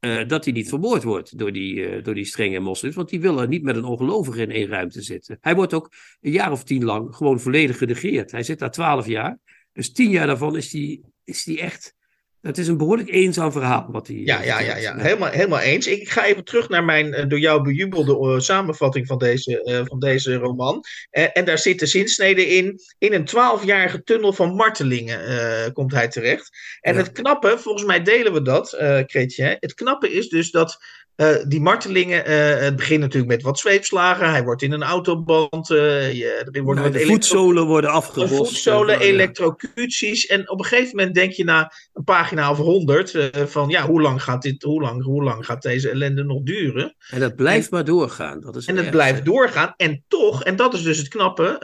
[0.00, 2.94] Uh, dat hij niet vermoord wordt door die, uh, door die strenge moslims.
[2.94, 5.38] Want die willen niet met een ongelovige in één ruimte zitten.
[5.40, 8.30] Hij wordt ook een jaar of tien lang gewoon volledig genegeerd.
[8.30, 9.38] Hij zit daar twaalf jaar.
[9.72, 11.94] Dus tien jaar daarvan is hij is die echt
[12.42, 14.16] het is een behoorlijk eenzaam verhaal wat hij.
[14.16, 14.96] Ja, ja, ja, ja.
[14.96, 15.86] Helemaal, helemaal eens.
[15.86, 19.80] Ik ga even terug naar mijn uh, door jou bejubelde uh, samenvatting van deze, uh,
[19.84, 20.84] van deze roman.
[21.10, 22.80] en daar zitten zinsneden in.
[22.98, 26.48] In een twaalfjarige tunnel van martelingen komt hij terecht.
[26.80, 27.00] En ja.
[27.00, 28.70] het knappe, volgens mij delen we dat,
[29.06, 29.56] Kretje.
[29.60, 30.78] Het knappe is dus dat
[31.20, 34.30] uh, die martelingen, uh, het begint natuurlijk met wat zweepslagen.
[34.30, 35.70] Hij wordt in een autoband.
[35.70, 38.34] Uh, je, er wordt nou, de voetzolen worden afgelost.
[38.34, 40.26] Voetzolen, elektrocuties.
[40.26, 44.00] En op een gegeven moment denk je na een pagina of honderd van ja, hoe
[44.00, 46.94] lang gaat dit, hoe lang, hoe lang gaat deze ellende nog duren?
[47.10, 48.40] En dat blijft en, maar doorgaan.
[48.40, 49.74] Dat is en het blijft doorgaan.
[49.76, 51.58] En toch, en dat is dus het knappe,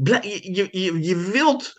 [0.00, 1.74] je, je, je, wilt,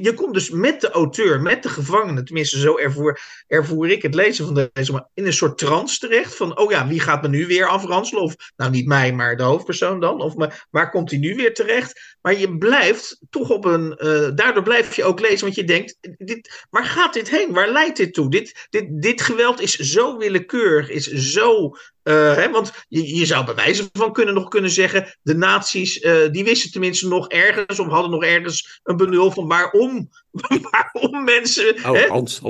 [0.00, 4.14] je komt dus met de auteur, met de gevangene, tenminste zo ervoer, ervoer ik het
[4.14, 7.28] lezen van deze, maar in een soort trance terecht van, oh ja, wie gaat me
[7.28, 8.22] nu weer afranselen?
[8.22, 10.20] Of, nou niet mij, maar de hoofdpersoon dan?
[10.20, 12.13] Of maar, waar komt hij nu weer terecht?
[12.24, 15.98] Maar je blijft toch op een, uh, daardoor blijf je ook lezen, want je denkt,
[16.18, 17.52] dit, waar gaat dit heen?
[17.52, 18.30] Waar leidt dit toe?
[18.30, 23.44] Dit, dit, dit geweld is zo willekeurig, is zo uh, hè, want je, je, zou
[23.44, 27.78] bij wijze van kunnen nog kunnen zeggen, de nazi's, uh, die wisten tenminste nog ergens,
[27.78, 30.10] of hadden nog ergens een benul van waarom,
[31.24, 31.74] mensen.
[31.74, 31.92] Oh,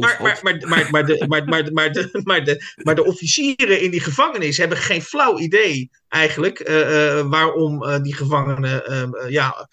[0.00, 3.80] maar, maar, maar, maar, maar, de, maar, maar, maar, de, maar, de, maar de officieren
[3.80, 9.68] in die gevangenis hebben geen flauw idee eigenlijk uh, waarom die gevangenen ehm, ja,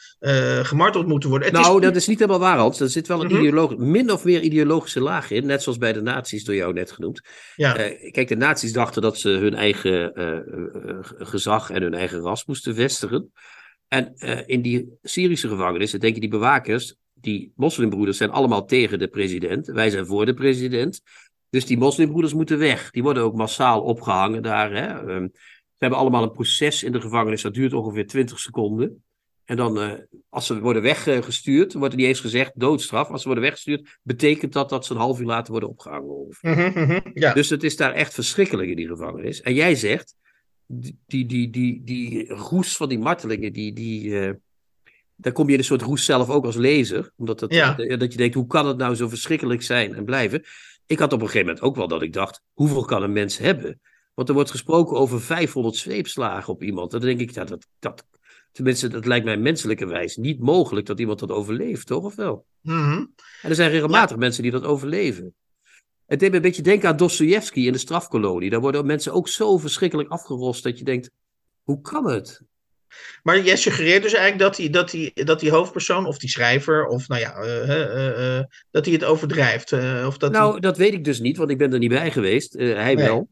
[0.63, 1.47] gemarteld moeten worden.
[1.47, 1.83] Het nou, is...
[1.83, 2.79] dat is niet helemaal waar, Hans.
[2.79, 3.39] Er zit wel een mm -hmm.
[3.39, 6.91] ideoloog, min of meer ideologische laag in, net zoals bij de nazi's door jou net
[6.91, 7.21] genoemd.
[7.55, 7.73] Ja.
[8.11, 10.13] kijk, de nazi's dachten dat ze hun eigen
[11.17, 13.31] gezag en hun eigen ras moesten vestigen.
[13.87, 14.13] En
[14.45, 19.67] in die Syrische gevangenissen denken die bewakers, die moslimbroeders zijn allemaal tegen de president.
[19.67, 21.01] Wij zijn voor de president.
[21.49, 22.91] Dus die moslimbroeders moeten weg.
[22.91, 24.71] Die worden ook massaal opgehangen daar.
[24.73, 25.15] Hè.
[25.15, 25.31] Um,
[25.81, 29.03] ze hebben allemaal een proces in de gevangenis, dat duurt ongeveer 20 seconden.
[29.45, 29.91] En dan, uh,
[30.29, 33.09] als ze worden weggestuurd, wordt er niet eens gezegd doodstraf.
[33.09, 36.27] Als ze worden weggestuurd, betekent dat dat ze een half uur later worden opgehangen.
[36.41, 37.33] Mm -hmm, ja.
[37.33, 39.41] Dus het is daar echt verschrikkelijk in die gevangenis.
[39.41, 40.15] En jij zegt,
[40.65, 44.31] die, die, die, die, die roes van die martelingen, die, die, uh,
[45.21, 47.11] daar kom je in een soort roes zelf ook als lezer.
[47.17, 47.73] Omdat het, ja.
[47.73, 50.43] dat je denkt, hoe kan het nou zo verschrikkelijk zijn en blijven?
[50.85, 53.37] Ik had op een gegeven moment ook wel dat ik dacht, hoeveel kan een mens
[53.37, 53.79] hebben?
[54.13, 56.91] Want er wordt gesproken over 500 zweepslagen op iemand.
[56.91, 58.05] Dan denk ik, ja, dat, dat
[58.51, 62.03] Tenminste, dat lijkt mij menselijkerwijs niet mogelijk dat iemand dat overleeft, toch?
[62.03, 62.45] Of wel?
[62.61, 63.13] Mm -hmm.
[63.41, 64.17] En er zijn regelmatig ja.
[64.17, 65.35] mensen die dat overleven.
[66.05, 68.49] Het deed me een beetje denken aan Dostoevsky in de strafkolonie.
[68.49, 71.11] Daar worden mensen ook zo verschrikkelijk afgerost dat je denkt:
[71.63, 72.41] hoe kan het?
[73.23, 76.85] Maar jij suggereert dus eigenlijk dat die, dat, die, dat die hoofdpersoon of die schrijver,
[76.85, 79.73] of nou ja, uh, uh, uh, dat hij het overdrijft.
[80.05, 80.61] of dat nou, die...
[80.61, 82.53] dat weet ik dus niet, want ik ben er niet bij geweest.
[82.53, 83.05] hij nee.
[83.05, 83.29] wel.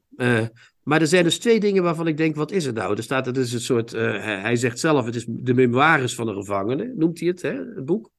[0.84, 2.98] Maar er zijn dus twee dingen waarvan ik denk, wat is het nou?
[2.98, 6.36] Er staat, het is een soort, hij zegt zelf, het is de memoires van een
[6.36, 8.12] gevangene, noemt hij het, hè, het boek.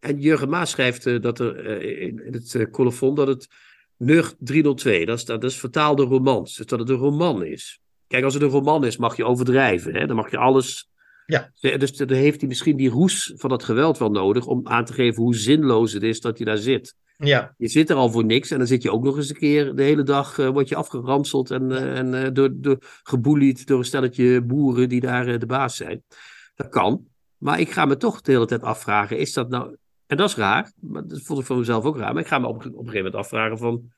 [0.00, 3.48] En Jurgen Maas schrijft dat er in, in, het colofon dat het
[3.96, 7.80] NUG 302, dat is, dat is vertaalde romans, dus dat het een roman is.
[8.10, 10.06] Kijk, als het een roman is, mag je overdrijven, hè?
[10.06, 10.90] dan mag je alles...
[11.26, 11.50] Ja.
[11.60, 14.92] Dus dan heeft hij misschien die roes van dat geweld wel nodig om aan te
[14.92, 16.94] geven hoe zinloos het is dat hij daar zit.
[17.16, 17.54] Ja.
[17.56, 19.74] Je zit er al voor niks en dan zit je ook nog eens een keer
[19.74, 23.78] de hele dag, uh, word je afgeranseld en, uh, en uh, door, door, geboelied door
[23.78, 26.02] een stelletje boeren die daar de baas zijn.
[26.54, 27.06] Dat kan.
[27.36, 29.76] Maar ik ga me toch de hele tijd afvragen, is dat nou...
[30.06, 32.12] En dat is raar, maar dat vond ik van mezelf ook raar.
[32.12, 33.92] Maar ik ga me op, op een gegeven moment afvragen van...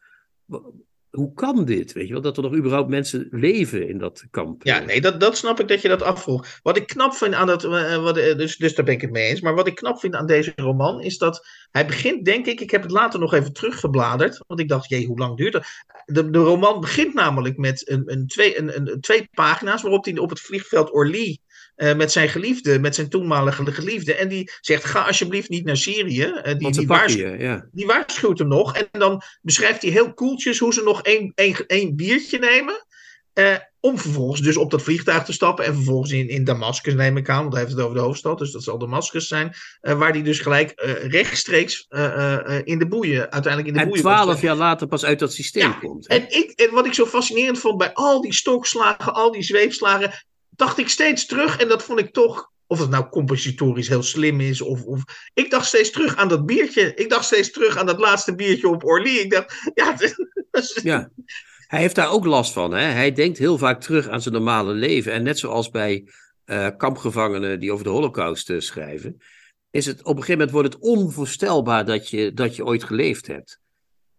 [1.13, 1.93] Hoe kan dit?
[1.93, 4.63] Weet je wel, dat er nog überhaupt mensen leven in dat kamp?
[4.63, 6.47] Ja, nee, dat, dat snap ik dat je dat afvroeg.
[6.63, 7.63] Wat ik knap vind aan dat.
[7.63, 9.41] Wat, dus, dus daar ben ik het mee eens.
[9.41, 12.61] Maar wat ik knap vind aan deze roman is dat hij begint, denk ik.
[12.61, 14.45] Ik heb het later nog even teruggebladerd.
[14.47, 15.67] Want ik dacht, jee, hoe lang duurt dat?
[16.05, 20.19] De, de roman begint namelijk met een, een, twee, een, een, twee pagina's waarop hij
[20.19, 21.39] op het vliegveld Orly
[21.77, 24.15] uh, met zijn geliefde, met zijn toenmalige geliefde.
[24.15, 26.25] En die zegt: Ga alsjeblieft niet naar Syrië.
[26.25, 27.69] Uh, die, die, waarschu je, ja.
[27.73, 28.77] die, waarschuwt hem nog.
[28.77, 32.87] En dan beschrijft hij heel koeltjes hoe ze nog één, één, één biertje nemen.
[33.35, 35.65] Uh, om vervolgens dus op dat vliegtuig te stappen.
[35.65, 37.41] En vervolgens in, in Damascus neem ik aan.
[37.41, 38.39] Want hij heeft het over de hoofdstad.
[38.39, 39.55] Dus dat zal Damascus zijn.
[39.83, 41.87] Uh, waar hij dus gelijk uh, rechtstreeks
[42.65, 43.33] in de boeien.
[43.33, 44.05] Uiteindelijk in de en boeien.
[44.05, 46.07] En twaalf jaar later pas uit dat systeem ja, komt.
[46.07, 49.15] En, ik, en wat ik zo fascinerend vond bij al die stokslagen.
[49.15, 50.13] Al die zweepslagen.
[50.57, 51.59] Dacht ik steeds terug.
[51.59, 54.61] En dat vond ik toch of het nou compositorisch heel slim is.
[54.61, 55.05] Of, of...
[55.35, 56.95] Ik dacht steeds terug aan dat biertje.
[56.95, 59.17] Ik dacht steeds terug aan dat laatste biertje op Orly.
[59.17, 59.97] Ik dacht, ja.
[60.93, 61.11] ja.
[61.67, 62.73] Hij heeft daar ook last van.
[62.73, 62.85] Hè?
[62.85, 65.13] Hij denkt heel vaak terug aan zijn normale leven.
[65.13, 66.09] En net zoals bij
[66.47, 69.17] uh, kampgevangenen die over de Holocaust uh, schrijven.
[69.71, 73.27] Is het, op een gegeven moment wordt het onvoorstelbaar dat je, dat je ooit geleefd
[73.27, 73.61] hebt.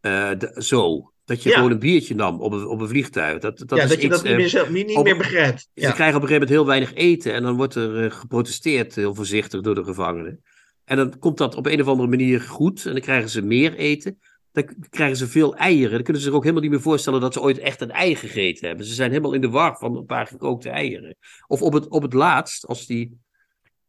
[0.01, 1.12] Uh, zo.
[1.25, 1.55] Dat je ja.
[1.55, 3.39] gewoon een biertje nam op een, op een vliegtuig.
[3.39, 5.69] Dat, dat ja, is dat je iets, dat niet, meer, zelf, niet op, meer begrijpt.
[5.73, 5.87] Ja.
[5.87, 7.33] Ze krijgen op een gegeven moment heel weinig eten.
[7.33, 10.43] En dan wordt er geprotesteerd, heel voorzichtig, door de gevangenen.
[10.85, 12.85] En dan komt dat op een of andere manier goed.
[12.85, 14.17] En dan krijgen ze meer eten
[14.53, 15.91] dan krijgen ze veel eieren.
[15.91, 18.15] Dan kunnen ze zich ook helemaal niet meer voorstellen dat ze ooit echt een ei
[18.15, 18.85] gegeten hebben.
[18.85, 21.15] Ze zijn helemaal in de war van een paar gekookte eieren.
[21.47, 23.19] Of op het, op het laatst, als die,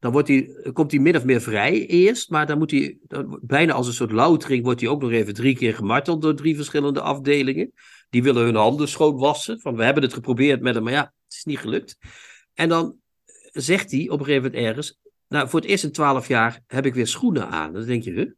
[0.05, 2.99] dan wordt die, komt hij min of meer vrij eerst, maar dan moet hij,
[3.41, 6.57] bijna als een soort loutering, wordt hij ook nog even drie keer gemarteld door drie
[6.57, 7.73] verschillende afdelingen.
[8.11, 9.61] Die willen hun handen schoon wassen.
[9.61, 11.97] Van we hebben het geprobeerd met hem, maar ja, het is niet gelukt.
[12.55, 12.97] En dan
[13.53, 16.87] zegt hij op een gegeven moment ergens, nou voor het eerst in twaalf jaar heb
[16.87, 17.73] ik weer schoenen aan.
[17.73, 18.31] Dan denk je, huh?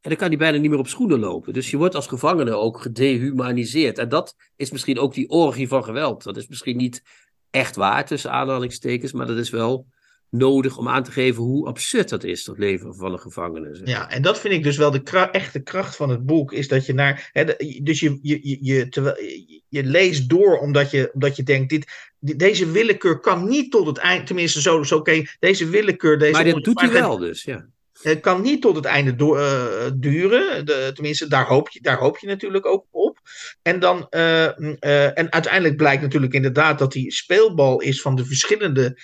[0.00, 1.52] En dan kan hij bijna niet meer op schoenen lopen.
[1.52, 3.98] Dus je wordt als gevangene ook gedehumaniseerd.
[3.98, 6.22] En dat is misschien ook die orgie van geweld.
[6.22, 7.02] Dat is misschien niet
[7.50, 9.86] echt waar tussen aanhalingstekens, maar dat is wel
[10.34, 13.80] nodig om aan te geven hoe absurd dat is, dat leven van een gevangene.
[13.84, 16.68] Ja, en dat vind ik dus wel de kra echte kracht van het boek, is
[16.68, 17.44] dat je naar, hè,
[17.82, 21.70] dus je, je, je, je, terwijl, je, je leest door omdat je, omdat je denkt,
[21.70, 26.18] dit, deze willekeur kan niet tot het eind, tenminste zo, zo oké, okay, deze willekeur,
[26.18, 26.32] deze...
[26.32, 27.66] Maar dit doet hij wel dus, ja.
[28.02, 30.66] Het kan niet tot het einde do- uh, duren.
[30.66, 33.18] De, tenminste, daar hoop, je, daar hoop je natuurlijk ook op.
[33.62, 34.48] En, dan, uh,
[34.80, 38.98] uh, en uiteindelijk blijkt natuurlijk inderdaad dat hij speelbal is van de verschillende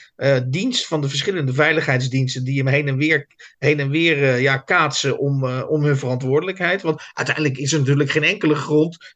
[0.47, 3.27] diensten, van de verschillende veiligheidsdiensten die hem heen en weer,
[3.59, 6.83] heen en weer ja, kaatsen om, om hun verantwoordelijkheid.
[6.83, 9.15] Want uiteindelijk is er natuurlijk geen enkele grond,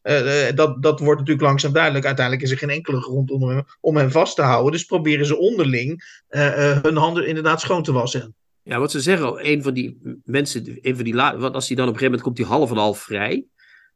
[0.55, 3.97] dat, dat wordt natuurlijk langzaam duidelijk, uiteindelijk is er geen enkele grond om hem, om
[3.97, 4.71] hem vast te houden.
[4.71, 6.21] Dus proberen ze onderling
[6.81, 8.35] hun handen inderdaad schoon te wassen.
[8.67, 11.75] Ja, wat ze zeggen, een van die mensen, een van die la- want als hij
[11.75, 13.45] dan op een gegeven moment komt hij half en half vrij.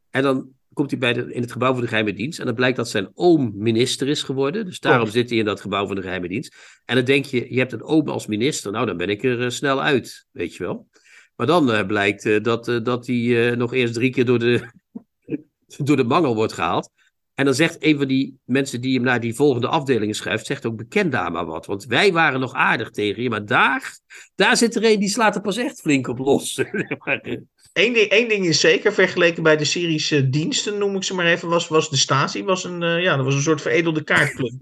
[0.10, 2.40] En dan komt hij bij de, in het gebouw van de geheime dienst.
[2.40, 4.66] En dan blijkt dat zijn oom minister is geworden.
[4.66, 5.14] Dus daarom Oh.
[5.14, 6.56] zit hij in dat gebouw van de geheime dienst.
[6.86, 8.72] En dan denk je, je hebt een oom als minister.
[8.72, 10.88] Nou, dan ben ik er eh, snel uit, weet je wel.
[11.36, 14.70] Maar dan eh, blijkt eh, dat, dat hij nog eerst drie keer door de,
[15.88, 16.90] door de mangel wordt gehaald.
[17.40, 20.66] En dan zegt een van die mensen die hem naar die volgende afdelingen schuift, zegt
[20.66, 21.66] ook bekend daar maar wat.
[21.66, 24.00] Want wij waren nog aardig tegen je, maar daar,
[24.36, 26.58] daar zit er een die slaat er pas echt flink op los.
[27.74, 31.26] Eén ding, één ding is zeker, vergeleken bij de Syrische diensten, noem ik ze maar
[31.26, 34.54] even, was, was de Stasi was een, eh, ja, dat was een soort veredelde kaartclub.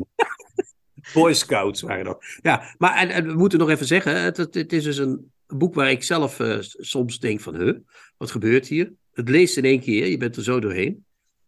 [1.13, 2.25] Boy Scouts waren dat.
[2.41, 5.31] Ja, maar en, en we moeten nog even zeggen, het, het, het is dus een
[5.47, 7.77] boek waar ik zelf eh, soms denk van, huh,
[8.17, 8.93] wat gebeurt hier?
[9.13, 11.05] Het leest in één keer, je bent er zo doorheen.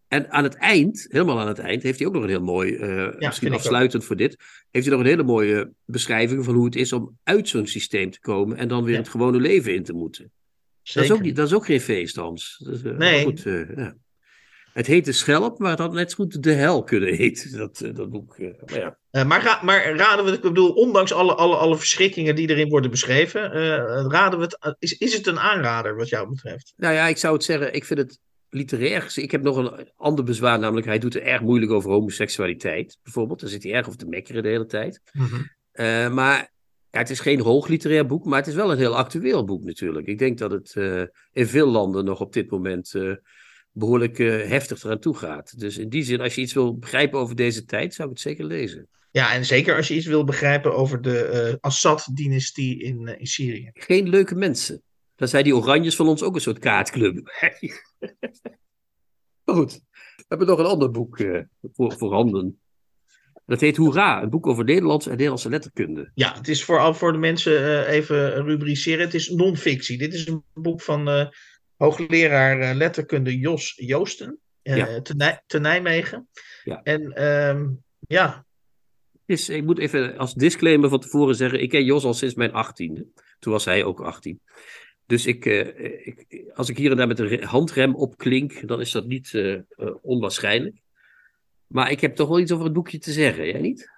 [0.10, 2.72] En aan het eind, helemaal aan het eind, heeft hij ook nog een heel mooi,
[2.72, 4.38] uh, misschien afsluitend voor dit,
[4.72, 8.12] heeft hij nog een hele mooie beschrijving van hoe het is om uit zo'n systeem
[8.12, 9.00] te komen en dan weer Ja.
[9.00, 10.32] het gewone leven in te moeten.
[10.94, 12.62] Dat is, ook niet, dat is ook geen feest, Hans.
[12.64, 13.24] Dat is, eh, Nee.
[13.24, 13.96] Goed, eh, ja.
[14.74, 17.82] Het heet de Schelp, maar het had net zo goed de hel kunnen heten, dat,
[17.82, 18.36] eh, dat boek.
[18.38, 18.48] eh.
[18.66, 18.98] maar ja.
[19.12, 22.50] Eh, maar, ra- maar raden we het, ik bedoel, ondanks alle, alle, alle verschrikkingen die
[22.50, 26.30] erin worden beschreven, eh, raden we het, eh, is, is het een aanrader wat jou
[26.30, 26.74] betreft?
[26.78, 29.24] Nou ja, ik zou het zeggen, ik vind het literair gezien.
[29.24, 33.40] Ik heb nog een ander bezwaar, namelijk hij doet er erg moeilijk over homoseksualiteit, bijvoorbeeld.
[33.40, 35.02] Daar zit hij erg over te mekkeren de hele tijd.
[35.72, 36.52] Eh, maar
[36.92, 40.08] ja, het is geen hoogliterair boek, maar het is wel een heel actueel boek natuurlijk.
[40.08, 43.12] Ik denk dat het eh, in veel landen nog op dit moment eh,
[43.72, 45.60] behoorlijk eh, heftig eraan toe gaat.
[45.60, 48.24] Dus in die zin, als je iets wil begrijpen over deze tijd, zou ik het
[48.24, 48.88] zeker lezen.
[49.12, 53.70] Ja, en zeker als je iets wil begrijpen over de Assad-dynastie in, in Syrië.
[53.74, 54.84] Geen leuke mensen.
[55.20, 57.16] Dan zijn die oranjes van ons ook een soort kaartclub.
[59.44, 59.74] maar goed,
[60.16, 61.42] we hebben nog een ander boek eh,
[61.74, 62.60] voor, voor handen.
[63.46, 66.12] Dat heet Hoera, een boek over Nederlandse en Nederlandse letterkunde.
[66.14, 69.06] Ja, het is vooral voor de mensen eh, even rubriceren.
[69.06, 69.98] Het is non-fictie.
[69.98, 71.28] Dit is een boek van eh,
[71.78, 75.02] hoogleraar letterkunde Jos Joosten Ja.
[75.02, 76.28] te, Nij- te Nijmegen.
[76.64, 76.82] Ja.
[76.84, 77.68] En ehm,
[78.00, 78.46] ja,
[79.26, 82.54] Dus ik moet even als disclaimer van tevoren zeggen, ik ken Jos al sinds mijn
[82.54, 83.08] achttiende.
[83.40, 84.42] Toen was hij ook 18.
[85.10, 88.82] Dus ik, eh, ik, als ik hier en daar met de re- handrem opklink, dan
[88.82, 89.62] is dat niet eh, eh,
[90.02, 90.76] onwaarschijnlijk.
[91.68, 93.90] Maar ik heb toch wel iets over het boekje te zeggen, jij niet?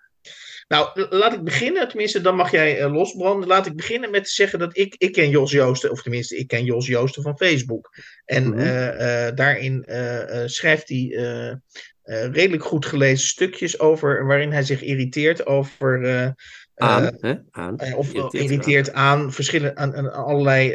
[0.67, 1.87] Nou, laat ik beginnen.
[1.87, 3.47] Tenminste, dan mag jij uh, losbranden.
[3.47, 6.47] Laat ik beginnen met te zeggen dat ik, ik ken Jos Joosten, of tenminste, ik
[6.47, 7.93] ken Jos Joosten van Facebook.
[8.25, 9.35] En mm -hmm.
[9.35, 9.85] daarin
[10.45, 11.61] schrijft hij
[12.31, 16.35] redelijk goed gelezen stukjes over, waarin hij zich irriteert over.
[16.75, 17.35] Aan, hè?
[17.51, 17.77] aan.
[17.95, 20.73] Of irriteert aan, aan verschillende, aan, aan allerlei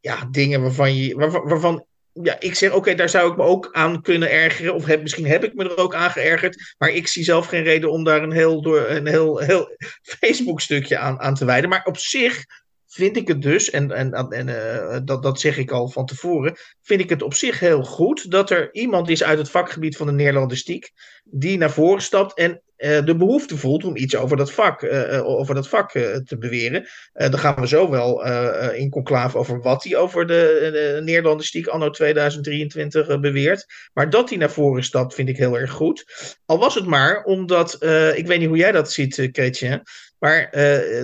[0.00, 1.86] ja, dingen waarvan, je, waarvan, waarvan
[2.22, 4.74] ja, ik zeg, oké, daar zou ik me ook aan kunnen ergeren.
[4.74, 6.74] Of heb, misschien heb ik me er ook aan geërgerd.
[6.78, 9.76] Maar ik zie zelf geen reden om daar een heel, door, een heel, heel
[10.20, 11.70] Facebook-stukje aan, aan te wijden.
[11.70, 12.44] Maar op zich
[12.86, 16.56] vind ik het dus, en, en, en uh, dat, dat zeg ik al van tevoren,
[16.82, 20.06] vind ik het op zich heel goed dat er iemand is uit het vakgebied van
[20.06, 20.90] de Nederlandistiek
[21.24, 22.62] die naar voren stapt en
[23.04, 26.86] de behoefte voelt om iets over dat vak, uh, over dat vak te beweren.
[27.12, 28.26] dan gaan we zo wel
[28.72, 33.66] in conclave over wat hij over de, de Nederlandistiek anno 2023 beweert.
[33.92, 36.04] Maar dat hij naar voren stapt, vind ik heel erg goed.
[36.46, 37.74] Al was het maar omdat,
[38.14, 39.82] ik weet niet hoe jij dat ziet, Chrétien,
[40.18, 40.50] maar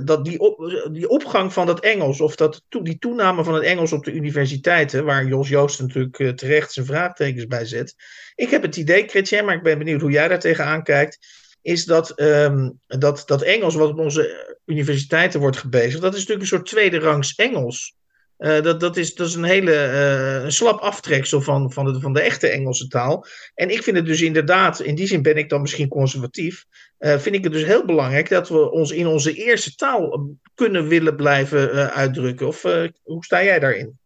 [0.04, 3.92] dat die, op, die opgang van dat Engels, of dat, die toename van het Engels
[3.92, 7.94] op de universiteiten, waar Jos Joost natuurlijk terecht zijn vraagtekens bij zet.
[8.34, 11.18] Ik heb het idee, Chrétien, maar ik ben benieuwd hoe jij daar tegenaan kijkt.
[11.62, 16.40] Is dat, um, dat dat Engels wat op onze universiteiten wordt gebezigd, dat is natuurlijk
[16.40, 17.98] een soort tweede rangs Engels.
[18.40, 22.00] Uh, dat, dat, is, dat is een hele uh, een slap aftreksel van, van, de,
[22.00, 23.26] van de echte Engelse taal.
[23.54, 26.64] En ik vind het dus inderdaad, in die zin ben ik dan misschien conservatief.
[26.98, 30.88] Uh, vind ik het dus heel belangrijk dat we ons in onze eerste taal kunnen
[30.88, 32.46] willen blijven uitdrukken.
[32.46, 32.62] Of
[33.02, 33.98] hoe sta jij daarin?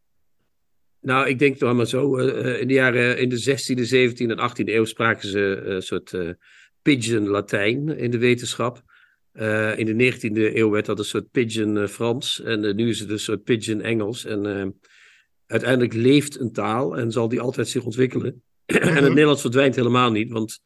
[1.01, 2.17] Nou, ik denk toch maar zo.
[2.17, 6.14] in de jaren in de 16e, 17e en 18e eeuw spraken ze een soort
[6.85, 8.83] pidgin Latijn in de wetenschap.
[9.33, 12.88] Uh, in de 19e eeuw werd dat een soort pidgin uh, Frans en uh, nu
[12.88, 14.25] is het een soort pidgin Engels.
[14.25, 14.75] En
[15.47, 18.42] uiteindelijk leeft een taal en zal die altijd zich ontwikkelen.
[18.66, 19.09] en het mhm.
[19.09, 20.61] Nederlands verdwijnt helemaal niet, want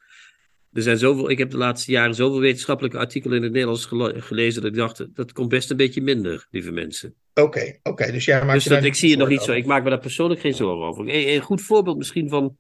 [0.73, 3.89] er zijn zoveel, ik heb de laatste jaren zoveel wetenschappelijke artikelen in het Nederlands
[4.27, 7.15] gelezen dat ik dacht, dat komt best een beetje minder, lieve mensen.
[7.35, 7.91] Oké, okay, oké.
[7.91, 9.91] Okay, dus jij maakt dus dat, ik zie het nog niet zo, ik maak me
[9.91, 11.09] daar persoonlijk geen zorgen over.
[11.09, 12.57] Een, een goed voorbeeld misschien van,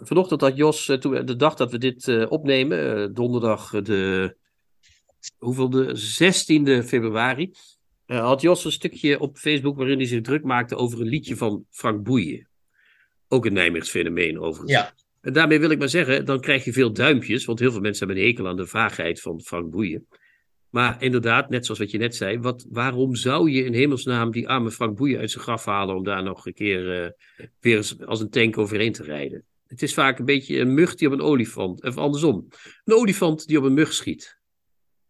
[0.00, 4.34] vanochtend had Jos, toen, de dag dat we dit opnemen, donderdag de
[5.38, 7.52] hoeveel de 16e februari,
[8.06, 11.36] uh, had Jos een stukje op Facebook waarin hij zich druk maakte over een liedje
[11.36, 12.48] van Frank Boeien.
[13.28, 14.72] Ook een Nijmeegs fenomeen overigens.
[14.72, 14.92] Ja.
[15.20, 18.06] En daarmee wil ik maar zeggen, dan krijg je veel duimpjes, want heel veel mensen
[18.06, 20.06] hebben een hekel aan de vaagheid van Frank Boeien.
[20.70, 24.48] Maar inderdaad, net zoals wat je net zei, wat, waarom zou je in hemelsnaam die
[24.48, 27.10] arme Frank Boeien uit zijn graf halen om daar nog een keer uh,
[27.60, 29.44] weer als een tank overheen te rijden?
[29.72, 32.48] Het is vaak een beetje een mug die op een olifant, of andersom,
[32.84, 34.40] een olifant die op een mug schiet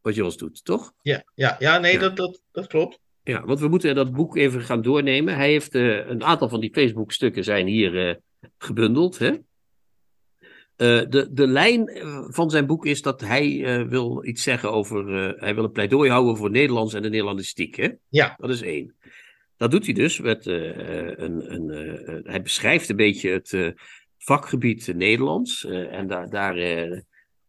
[0.03, 0.93] wat Jos doet, toch?
[1.03, 3.01] Ja, ja, ja nee, Dat, dat, dat klopt.
[3.23, 5.35] Ja, want we moeten dat boek even gaan doornemen.
[5.35, 8.15] Hij heeft uh, een aantal van die Facebook-stukken zijn hier uh,
[8.59, 9.19] gebundeld.
[9.19, 9.31] Hè?
[9.31, 9.39] Uh,
[11.09, 11.91] de, de lijn
[12.29, 15.07] van zijn boek is dat hij wil iets zeggen over.
[15.39, 17.77] hij wil een pleidooi houden voor Nederlands en de Nederlandistiek.
[17.77, 17.89] Hè?
[18.09, 18.35] Ja.
[18.39, 18.95] Dat is één.
[19.57, 21.55] Dat doet hij dus met een.
[21.55, 23.75] een hij beschrijft een beetje het
[24.25, 25.65] vakgebied Nederlands.
[25.65, 26.57] en daar, daar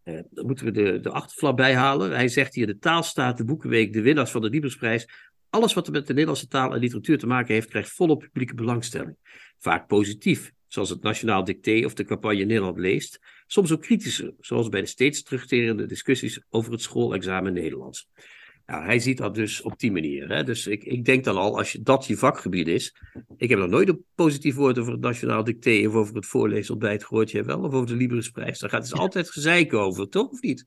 [0.04, 2.12] uh, dan moeten we de, de achterflap bijhalen.
[2.12, 5.08] Hij zegt hier: de taalstaat, de Boekenweek, de winnaars van de Liebesprijs.
[5.50, 8.54] Alles wat er met de Nederlandse taal en literatuur te maken heeft, krijgt volop publieke
[8.54, 9.18] belangstelling.
[9.60, 13.20] Vaak positief, zoals het Nationaal Dicté of de campagne Nederland leest.
[13.48, 18.10] Soms ook kritischer, zoals bij de steeds terugkerende discussies over het schoolexamen Nederlands.
[18.66, 20.30] Nou, hij ziet dat dus op die manier.
[20.30, 20.44] Hè?
[20.44, 22.96] Dus ik, ik denk dan al, als je, dat je vakgebied is.
[23.38, 27.04] Ik heb nog nooit een positief woord over het Nationaal Dicté of over het voorleesontbijt
[27.06, 27.32] gehoord.
[27.32, 27.60] Jij wel?
[27.60, 28.60] Of over de Librisprijs.
[28.60, 30.30] Daar gaat het altijd gezeik over, toch?
[30.30, 30.64] Of niet?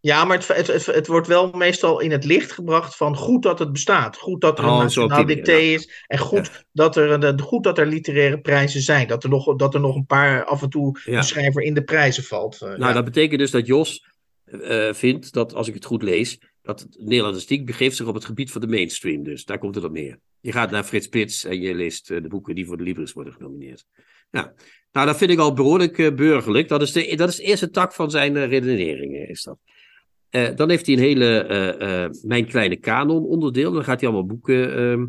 [0.00, 3.58] Ja, maar het, het, het, wordt wel meestal in het licht gebracht van goed dat
[3.58, 4.16] het bestaat.
[4.16, 6.04] Goed dat er een oh, nationaal dicté is.
[6.06, 9.08] En goed, dat er, goed dat er literaire prijzen zijn.
[9.08, 11.84] Dat er nog, dat er nog een paar af en toe een schrijver in de
[11.84, 12.60] prijzen valt.
[12.62, 14.06] Uh, nou, dat betekent dus dat Jos
[14.46, 16.38] uh, vindt dat, als ik het goed lees,
[16.78, 19.22] dat Nederlandistiek begeeft zich op het gebied van de mainstream.
[19.22, 20.18] Dus daar komt het op neer.
[20.40, 23.12] Je gaat naar Frits Pits en je leest uh, de boeken die voor de Libris
[23.12, 23.86] worden genomineerd.
[24.30, 24.52] Ja.
[24.92, 26.68] Nou, dat vind ik al behoorlijk uh, burgerlijk.
[26.68, 29.58] Dat is, de, dat is de eerste tak van zijn uh, redeneringen, is dat.
[30.56, 33.72] dan heeft hij een hele Mijn Kleine Kanon onderdeel.
[33.72, 35.06] Dan gaat hij allemaal boeken ehm,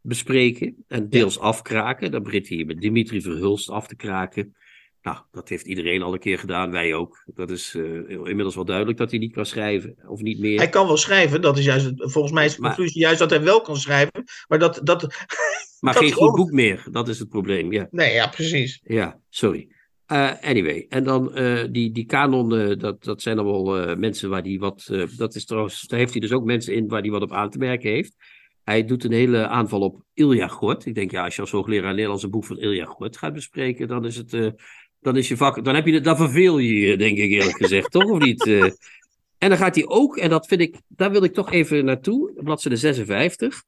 [0.00, 2.10] bespreken en deels afkraken.
[2.10, 4.54] Dan begint hij met Dimitri Verhulst af te kraken.
[5.02, 7.22] Nou, dat heeft iedereen al een keer gedaan, wij ook.
[7.34, 10.58] Dat is uh, inmiddels wel duidelijk dat hij niet kan schrijven, of niet meer.
[10.58, 13.42] Hij kan wel schrijven, dat is juist, volgens mij is de conclusie juist dat hij
[13.42, 14.80] wel kan schrijven, maar dat...
[14.82, 15.02] dat
[15.80, 17.88] maar geen goed boek meer, dat is het probleem, ja.
[17.90, 18.80] Nee, ja, precies.
[18.84, 19.68] Ja, sorry.
[20.12, 24.42] Uh, anyway, en dan uh, die, die kanon, dat, dat zijn dan wel mensen waar
[24.42, 24.90] die wat...
[25.16, 27.50] dat is trouwens, daar heeft hij dus ook mensen in waar hij wat op aan
[27.50, 28.14] te merken heeft.
[28.62, 30.86] Hij doet een hele aanval op Ilja Gort.
[30.86, 33.88] Ik denk, ja, als je als hoogleraar Nederlands een boek van Ilja Gort gaat bespreken,
[33.88, 34.54] dan is het
[35.00, 37.90] dan is je vak, dan, heb je, dan verveel je je, denk ik eerlijk gezegd,
[37.90, 38.10] toch?
[38.10, 38.46] Of niet?
[38.46, 38.70] Uh,
[39.38, 42.32] En dan gaat hij ook, en dat vind ik, daar wil ik toch even naartoe,
[42.42, 43.64] bladzijde 56.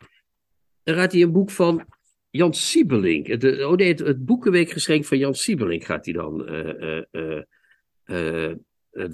[0.83, 1.85] Dan gaat hij een boek van
[2.31, 3.27] Jan Siebelink.
[3.27, 7.43] Het, oh nee, het, het boekenweekgeschenk van Jan Siebelink gaat hij dan uh, uh,
[8.07, 8.55] uh,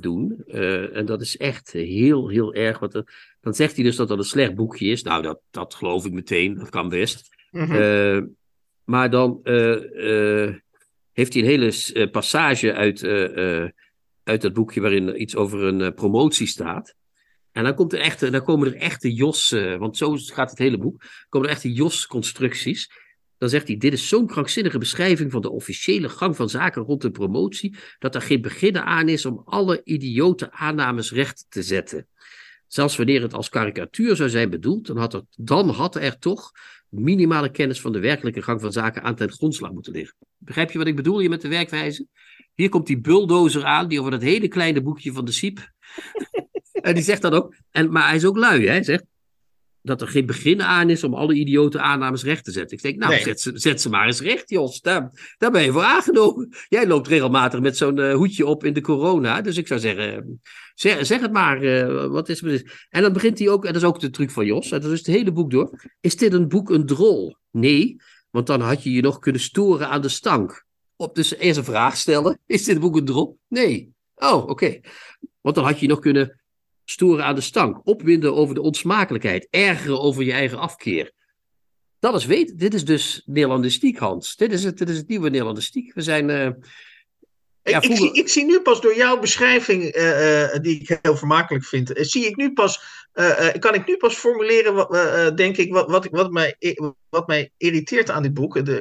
[0.01, 0.45] doen.
[0.93, 2.79] en dat is echt heel, heel erg.
[2.79, 2.93] Want
[3.41, 5.03] dan zegt hij dus dat dat een slecht boekje is.
[5.03, 7.29] Nou, dat, dat geloof ik meteen, dat kan best.
[7.51, 8.37] Mm
[8.85, 9.41] maar dan
[11.19, 13.05] heeft hij een hele passage uit,
[14.23, 16.95] uit dat boekje waarin iets over een promotie staat.
[17.53, 20.79] En dan, komt er echte, dan komen er echte Jos, want zo gaat het hele
[20.79, 22.91] boek, komen er echte Jos-constructies.
[23.39, 27.03] Dan zegt hij: Dit is zo'n krankzinnige beschrijving van de officiële gang van zaken rond
[27.03, 32.07] de promotie, dat er geen beginnen aan is om alle idiote aannames recht te zetten.
[32.67, 36.53] Zelfs wanneer het als karikatuur zou zijn bedoeld, dan had er, dan had er toch
[36.89, 40.17] minimale kennis van de werkelijke gang van zaken aan ten grondslag moeten liggen.
[40.39, 42.07] Begrijp je wat ik bedoel hier met de werkwijze?
[42.55, 45.73] Hier komt die bulldozer aan, die over dat hele kleine boekje van de Siep.
[46.73, 48.71] en die zegt dan ook, en, maar hij is ook lui, hè?
[48.71, 49.05] Hij zegt,
[49.83, 52.77] dat er geen begin aan is om alle idiote aannames recht te zetten.
[52.77, 54.81] Ik denk, nou, zet, ze, zet ze maar eens recht, Jos.
[54.81, 56.49] Daar, daar ben je voor aangenomen.
[56.69, 59.41] Jij loopt regelmatig met zo'n uh, hoedje op in de corona.
[59.41, 60.41] Dus ik zou zeggen,
[60.81, 61.63] zeg, zeg het maar.
[61.63, 62.43] Uh, wat is
[62.89, 64.91] En dan begint hij ook, en dat is ook de truc van Jos, en dat
[64.91, 65.85] is het hele boek door.
[66.01, 67.37] Is dit een boek een drol?
[67.51, 67.97] Nee,
[68.31, 70.67] want dan had je je nog kunnen storen aan de stank.
[70.97, 72.39] Op, dus eerst een vraag stellen.
[72.47, 73.39] Is dit boek een drol?
[73.49, 73.93] Nee.
[74.15, 74.81] Oh, oké.
[75.41, 76.41] Want dan had je nog kunnen
[76.85, 81.13] storen aan de stank, opwinden over de onsmakelijkheid, ergeren over je eigen afkeer.
[81.99, 82.57] Dat is weten.
[82.57, 84.37] Dit is dus Nederlandistiek, Hans.
[84.37, 85.95] Dit is het, dit is het nieuwe Nederlandistiek.
[85.95, 86.29] We zijn.
[86.29, 86.49] Uh,
[87.69, 91.17] ja, ik, zie, ik, zie, nu pas door jouw beschrijving, uh, uh, die ik heel
[91.17, 92.97] vermakelijk vind, zie ik nu pas
[93.59, 94.91] kan ik nu pas formuleren, wat,
[95.37, 96.57] denk ik, wat, wat, wat, mij,
[97.09, 98.65] wat mij irriteert aan dit boek.
[98.65, 98.81] De,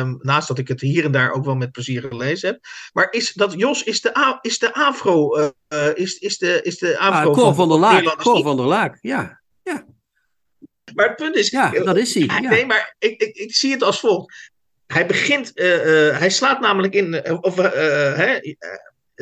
[0.00, 2.60] um, naast dat ik het hier en daar ook wel met plezier gelezen heb.
[2.92, 5.34] Maar is dat Jos is de, is de afro.
[5.94, 7.30] is, is de, is de afro.
[7.30, 8.16] Ah, Cor van, der Laak.
[8.16, 9.40] Cor van der Laak, ja.
[9.62, 9.84] ja.
[10.94, 11.50] Maar het punt is.
[11.50, 12.22] Ja, dat is hij.
[12.42, 12.50] Ja.
[12.50, 14.50] Nee, maar ik, ik, ik zie het als volgt.
[14.88, 15.52] Hij begint,
[16.18, 17.56] hij slaat namelijk in, of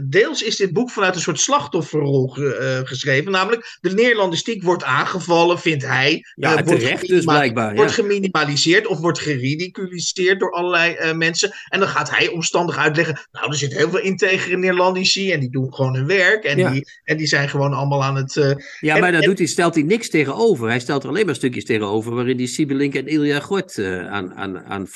[0.05, 3.33] deels is dit boek vanuit een soort slachtofferrol uh, geschreven.
[3.33, 6.25] Namelijk, de Nederlandistiek wordt aangevallen, vindt hij.
[6.35, 7.75] Ja, uh, terecht dus blijkbaar.
[7.75, 11.55] Wordt geminimaliseerd of wordt geridiculiseerd door allerlei uh, mensen.
[11.69, 13.21] En dan gaat hij omstandig uitleggen.
[13.33, 16.45] Nou, er zit heel veel integere Nederlandici en die doen gewoon hun werk.
[16.45, 16.71] En, ja.
[16.71, 18.35] die, en die zijn gewoon allemaal aan het...
[18.81, 20.69] ja, en, maar daar doet hij, stelt hij niks tegenover.
[20.69, 23.79] Hij stelt er alleen maar stukjes tegenover waarin hij Sibelink en Ilja Gort
[24.09, 24.87] aan, aan, aan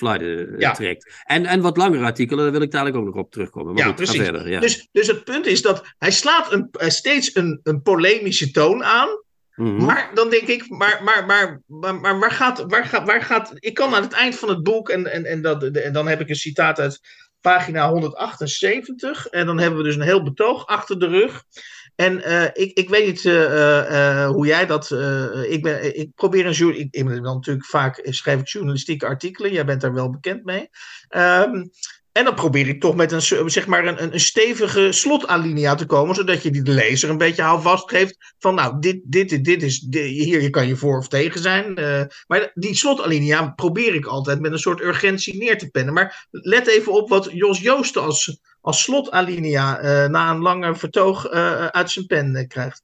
[0.58, 0.72] ja.
[0.72, 1.12] trekt.
[1.24, 3.72] En, en wat langere artikelen, daar wil ik dadelijk ook nog op terugkomen.
[3.72, 4.20] Maar ja, goed, precies.
[4.20, 4.60] Verder, ja.
[4.60, 9.08] Dus, dus het punt is dat hij slaat een, steeds een, een polemische toon aan.
[9.54, 9.84] Mm -hmm.
[9.84, 13.50] Maar dan denk ik, maar, maar, maar, maar, maar waar, gaat, waar, gaat, waar gaat.
[13.54, 16.20] Ik kan aan het eind van het boek, en, en, en, dat, en dan heb
[16.20, 17.00] ik een citaat uit
[17.40, 19.26] pagina 178.
[19.26, 21.44] En dan hebben we dus een heel betoog achter de rug.
[21.94, 24.90] En uh, ik, ik weet niet uh, uh, hoe jij dat.
[25.48, 26.80] ik, ben, ik probeer een journal.
[26.80, 29.52] Ik, ik ben dan natuurlijk vaak schrijf ik journalistieke artikelen.
[29.52, 30.68] Jij bent daar wel bekend mee.
[31.16, 31.70] Um,
[32.12, 36.14] en dan probeer ik toch met een, zeg maar een, een stevige slotalinea te komen,
[36.14, 40.50] zodat je de lezer een beetje houvast geeft van, nou, dit, dit, dit is, hier
[40.50, 41.78] kan je voor of tegen zijn.
[41.78, 45.94] Uh, maar die slotalinea probeer ik altijd met een soort urgentie neer te pennen.
[45.94, 51.28] Maar let even op wat Jos Joosten als, als slotalinea uh, na een lange vertoog
[51.28, 52.82] uit zijn pen krijgt.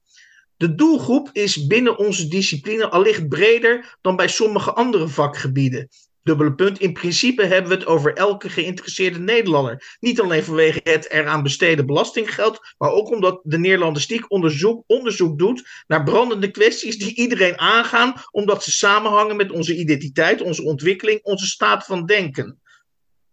[0.57, 5.89] De doelgroep is binnen onze discipline allicht breder dan bij sommige andere vakgebieden.
[6.27, 6.79] Dubbele punt.
[6.79, 9.97] In principe hebben we het over elke geïnteresseerde Nederlander.
[9.99, 15.67] Niet alleen vanwege het eraan besteden belastinggeld, maar ook omdat de Nederlandistiek onderzoek, onderzoek doet
[15.87, 21.45] naar brandende kwesties die iedereen aangaan, omdat ze samenhangen met onze identiteit, onze ontwikkeling, onze
[21.45, 22.59] staat van denken.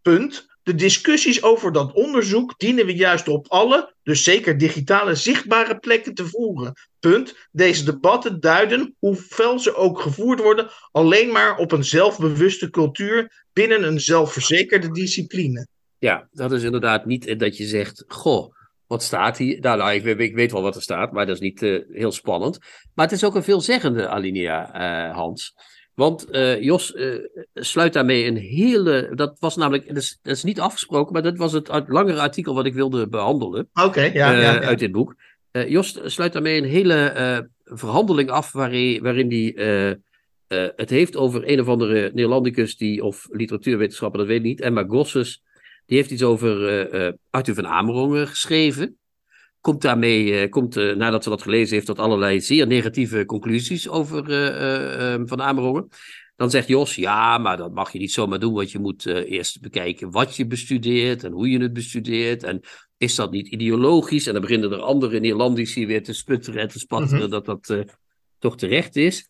[0.02, 0.52] Punt.
[0.64, 6.14] De discussies over dat onderzoek dienen we juist op alle, dus zeker digitale, zichtbare plekken
[6.14, 6.72] te voeren.
[7.00, 7.48] Punt.
[7.52, 9.16] Deze debatten duiden, hoe
[9.58, 15.66] ze ook gevoerd worden, alleen maar op een zelfbewuste cultuur binnen een zelfverzekerde discipline.
[15.98, 18.54] Ja, dat is inderdaad niet dat je zegt, goh,
[18.86, 19.60] wat staat hier?
[19.60, 22.12] Nou, nou ik, ik weet wel wat er staat, maar dat is niet uh, heel
[22.12, 22.58] spannend.
[22.94, 24.74] Maar het is ook een veelzeggende alinea,
[25.08, 25.54] uh, Hans.
[25.94, 29.10] Want uh, Jos uh, sluit daarmee een hele.
[29.14, 29.88] Dat was namelijk.
[29.88, 33.08] Dat is, dat is, niet afgesproken, maar dat was het langere artikel wat ik wilde
[33.08, 33.68] behandelen.
[33.74, 35.14] Oké, okay, ja, uh, ja, ja, Uit dit boek.
[35.68, 38.52] Jos sluit daarmee een hele verhandeling af.
[38.52, 39.98] waarin, waarin hij
[40.76, 42.76] het heeft over een of andere Nederlandicus.
[42.76, 44.60] Die, of literatuurwetenschapper, dat weet ik niet.
[44.60, 45.42] Emma Gosses.
[45.86, 48.98] Die heeft iets over Arthur van Amerongen geschreven
[49.64, 54.30] komt daarmee, komt, uh, nadat ze dat gelezen heeft, tot allerlei zeer negatieve conclusies over
[54.30, 55.88] uh, uh, Van Amerongen.
[56.36, 59.30] Dan zegt Jos, ja, maar dat mag je niet zomaar doen, want je moet uh,
[59.30, 62.42] eerst bekijken wat je bestudeert en hoe je het bestudeert.
[62.42, 62.60] En
[62.96, 64.26] is dat niet ideologisch?
[64.26, 67.30] En dan beginnen er andere Nederlandici weer te sputteren en te spatteren mm -hmm.
[67.30, 67.84] dat dat uh,
[68.38, 69.28] toch terecht is.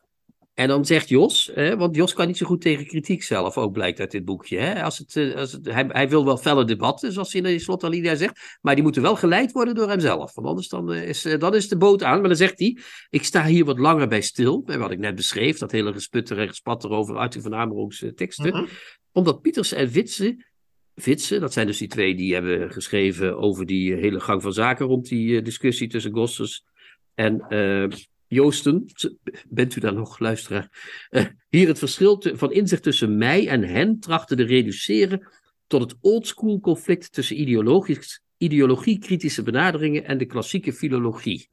[0.55, 3.73] En dan zegt Jos, hè, want Jos kan niet zo goed tegen kritiek zelf, ook
[3.73, 4.59] blijkt uit dit boekje.
[4.59, 4.83] Hè?
[4.83, 8.15] Als het, als het, hij, hij, wil wel felle debatten, zoals hij in de slotalinea
[8.15, 10.35] zegt, maar die moeten wel geleid worden door hemzelf.
[10.35, 12.19] Want anders dan is, dan is de boot aan.
[12.19, 12.79] Maar dan zegt hij,
[13.11, 16.39] ik sta hier wat langer bij stil, bij wat ik net beschreef, dat hele gesputter
[16.39, 18.47] en gespatter over Arthur van Amerongs teksten.
[18.49, 18.69] Mm -hmm.
[19.13, 20.45] Omdat Pieters en Witse,
[20.95, 24.87] Witse, dat zijn dus die twee die hebben geschreven over die hele gang van zaken
[24.87, 26.65] rond die discussie tussen Gossers
[27.15, 27.47] en...
[27.49, 27.87] Uh,
[28.35, 28.85] Joosten,
[29.49, 30.69] bent u daar nog, luisteraar?
[31.11, 35.29] Uh, hier het verschil van inzicht tussen mij en hen trachten te reduceren
[35.67, 37.41] tot het oldschool conflict tussen
[38.37, 41.49] ideologie-kritische benaderingen en de klassieke filologie.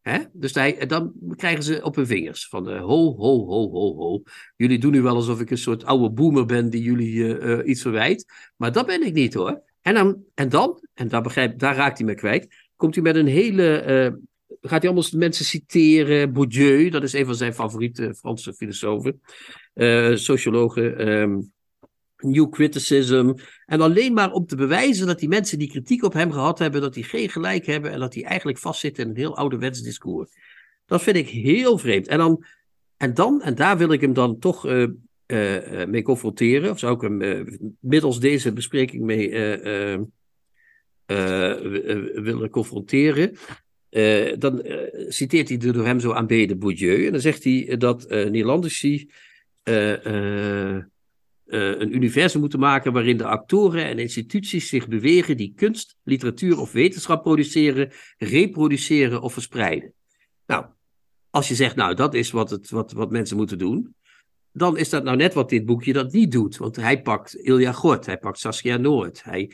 [0.00, 0.18] Hè?
[0.32, 4.22] Dus hij, dan krijgen ze op hun vingers van uh, ho, ho, ho, ho, ho.
[4.56, 7.82] Jullie doen nu wel alsof ik een soort oude boomer ben die jullie uh, iets
[7.82, 8.24] verwijt.
[8.56, 9.62] Maar dat ben ik niet hoor.
[9.82, 13.16] En dan, en, dan, en daar, begrijp, daar raakt hij me kwijt, komt hij met
[13.16, 14.18] een hele
[14.60, 16.32] gaat hij allemaal mensen citeren.
[16.32, 19.20] Bourdieu, dat is een van zijn favoriete Franse filosofen,
[19.74, 21.08] uh, sociologen.
[21.08, 21.52] Um,
[22.20, 23.32] New Criticism.
[23.66, 26.80] En alleen maar om te bewijzen dat die mensen die kritiek op hem gehad hebben,
[26.80, 30.30] dat die geen gelijk hebben en dat die eigenlijk vastzitten in een heel ouderwets discours.
[30.86, 32.08] Dat vind ik heel vreemd.
[32.08, 32.44] En dan,
[32.96, 34.86] en, dan, en daar wil ik hem dan toch uh,
[35.26, 37.46] uh, mee confronteren, of zou ik hem
[37.80, 39.30] middels deze bespreking mee
[42.22, 43.36] willen confronteren.
[43.90, 44.76] Uh, dan uh,
[45.08, 47.06] citeert hij de door hem zo aanbeden Bourdieu.
[47.06, 49.10] En dan zegt hij dat uh, Nederlandici
[51.48, 56.72] een universum moeten maken waarin de actoren en instituties zich bewegen die kunst, literatuur of
[56.72, 59.92] wetenschap produceren, reproduceren of verspreiden.
[60.46, 60.66] Nou,
[61.30, 63.94] als je zegt, nou, dat is wat, het, wat, wat mensen moeten doen,
[64.52, 66.56] dan is dat nou net wat dit boekje dat niet doet.
[66.56, 69.24] Want hij pakt Ilja Gort, hij pakt Saskia Noord.
[69.24, 69.52] Hij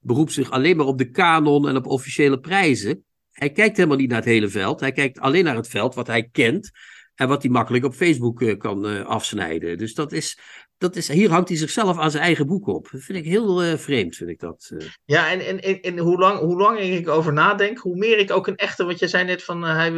[0.00, 3.04] beroept zich alleen maar op de kanon en op officiële prijzen
[3.36, 4.80] hij kijkt helemaal niet naar het hele veld.
[4.80, 6.70] Hij kijkt alleen naar het veld wat hij kent.
[7.14, 9.78] En wat hij makkelijk op Facebook uh, kan uh, afsnijden.
[9.78, 10.38] Dus dat is,
[10.78, 12.88] dat is, hier hangt hij zichzelf aan zijn eigen boek op.
[12.92, 14.72] Dat vind ik heel uh, vreemd, vind ik dat.
[15.04, 18.30] Ja, en, en, en, en hoe, lang, hoe langer ik over nadenk, hoe meer ik
[18.30, 19.92] ook een echte, wat je zei net van, hij,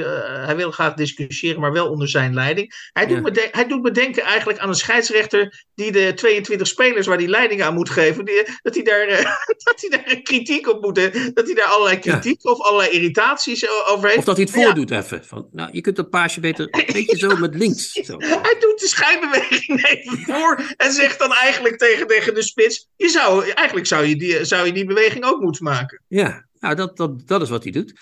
[0.45, 2.91] hij wil graag discussiëren, maar wel onder zijn leiding.
[2.93, 3.23] Hij doet, ja.
[3.23, 7.19] me de, hij doet me denken eigenlijk aan een scheidsrechter die de 22 spelers waar
[7.19, 9.07] die leiding aan moet geven, die, dat, hij daar,
[9.65, 10.95] dat hij daar kritiek op moet,
[11.35, 12.51] dat hij daar allerlei kritiek ja.
[12.51, 14.19] of allerlei irritaties over heeft.
[14.19, 14.99] Of dat hij het voordoet ja.
[14.99, 15.25] even.
[15.25, 17.93] Van, nou, je kunt dat paasje beter een beetje zo met links.
[17.93, 18.17] Zo.
[18.19, 23.09] Hij doet de schijnbeweging even voor en zegt dan eigenlijk tegen, tegen de spits: je
[23.09, 26.03] zou, eigenlijk zou je, die, zou je die beweging ook moeten maken.
[26.09, 27.93] Ja, nou, dat, dat, dat is wat hij doet.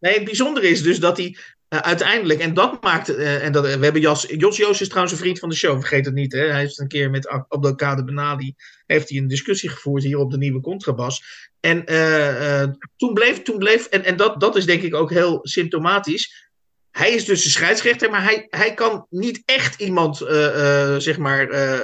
[0.00, 1.36] Nee, het bijzondere is dus dat hij
[1.68, 5.14] uh, uiteindelijk, en dat maakt, uh, en dat, we hebben Jos, Jos Joos is trouwens
[5.14, 6.32] een vriend van de show, vergeet het niet.
[6.32, 6.46] Hè?
[6.50, 8.54] Hij heeft een keer met Abdelkader Benali,
[8.86, 11.22] heeft hij een discussie gevoerd hier op de nieuwe contrabas.
[11.60, 12.64] En uh,
[12.96, 16.50] toen bleef, toen bleef en, en dat, dat is denk ik ook heel symptomatisch,
[16.96, 21.18] hij is dus de scheidsrechter, maar hij, hij kan niet echt iemand, uh, uh, zeg
[21.18, 21.78] maar, uh,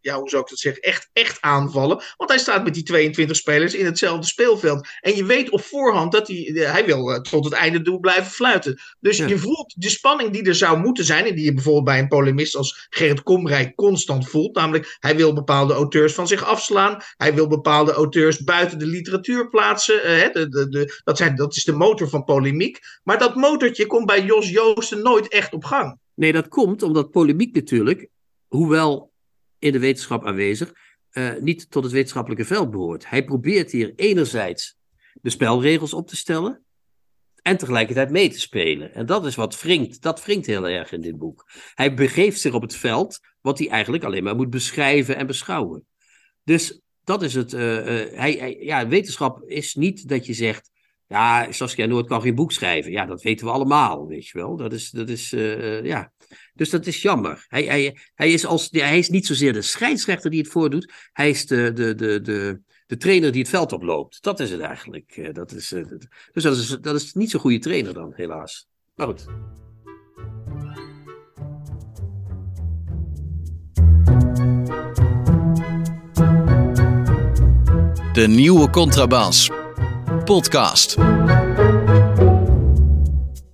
[0.00, 2.02] ja, hoe zou ik dat zeggen, echt, echt aanvallen.
[2.16, 4.88] Want hij staat met die 22 spelers in hetzelfde speelveld.
[5.00, 8.80] En je weet op voorhand dat hij, hij wil tot het einde toe blijven fluiten.
[9.00, 9.26] Dus ja.
[9.26, 12.08] je voelt de spanning die er zou moeten zijn, en die je bijvoorbeeld bij een
[12.08, 14.54] polemist als Gerrit Komrijk constant voelt.
[14.54, 17.02] Namelijk, hij wil bepaalde auteurs van zich afslaan.
[17.16, 20.00] Hij wil bepaalde auteurs buiten de literatuur plaatsen.
[20.02, 22.78] Hè, de, de, de, dat, zijn, dat is de motor van polemiek.
[23.02, 25.98] Maar dat motortje komt bij Jos Joosten nooit echt op gang.
[26.14, 28.08] Nee, dat komt omdat polemiek natuurlijk,
[28.46, 29.12] hoewel
[29.58, 30.72] in de wetenschap aanwezig,
[31.12, 33.08] uh, niet tot het wetenschappelijke veld behoort.
[33.08, 34.76] Hij probeert hier enerzijds
[35.12, 36.64] de spelregels op te stellen
[37.42, 38.94] en tegelijkertijd mee te spelen.
[38.94, 41.50] En dat is wat wringt, dat wringt heel erg in dit boek.
[41.74, 45.86] Hij begeeft zich op het veld wat hij eigenlijk alleen maar moet beschrijven en beschouwen.
[46.44, 47.52] Dus dat is het.
[47.52, 50.70] Uh, hij, hij, ja, wetenschap is niet dat je zegt.
[51.06, 52.92] Ja, Saskia Noord kan geen boek schrijven.
[52.92, 54.56] Ja, dat weten we allemaal, weet je wel.
[54.56, 56.12] Dat is, dat is uh, ja.
[56.54, 57.44] Dus dat is jammer.
[57.48, 60.92] Hij, hij, hij, is als, hij is niet zozeer de scheidsrechter die het voordoet.
[61.12, 64.22] Hij is de, de, de, de, de trainer die het veld oploopt.
[64.22, 65.30] Dat is het eigenlijk.
[65.32, 65.68] Dat is,
[66.32, 68.68] dus dat is, dat is niet zo'n goede trainer dan, helaas.
[68.94, 69.26] Maar goed.
[78.12, 79.50] De nieuwe contrabas.
[80.24, 80.96] Podcast.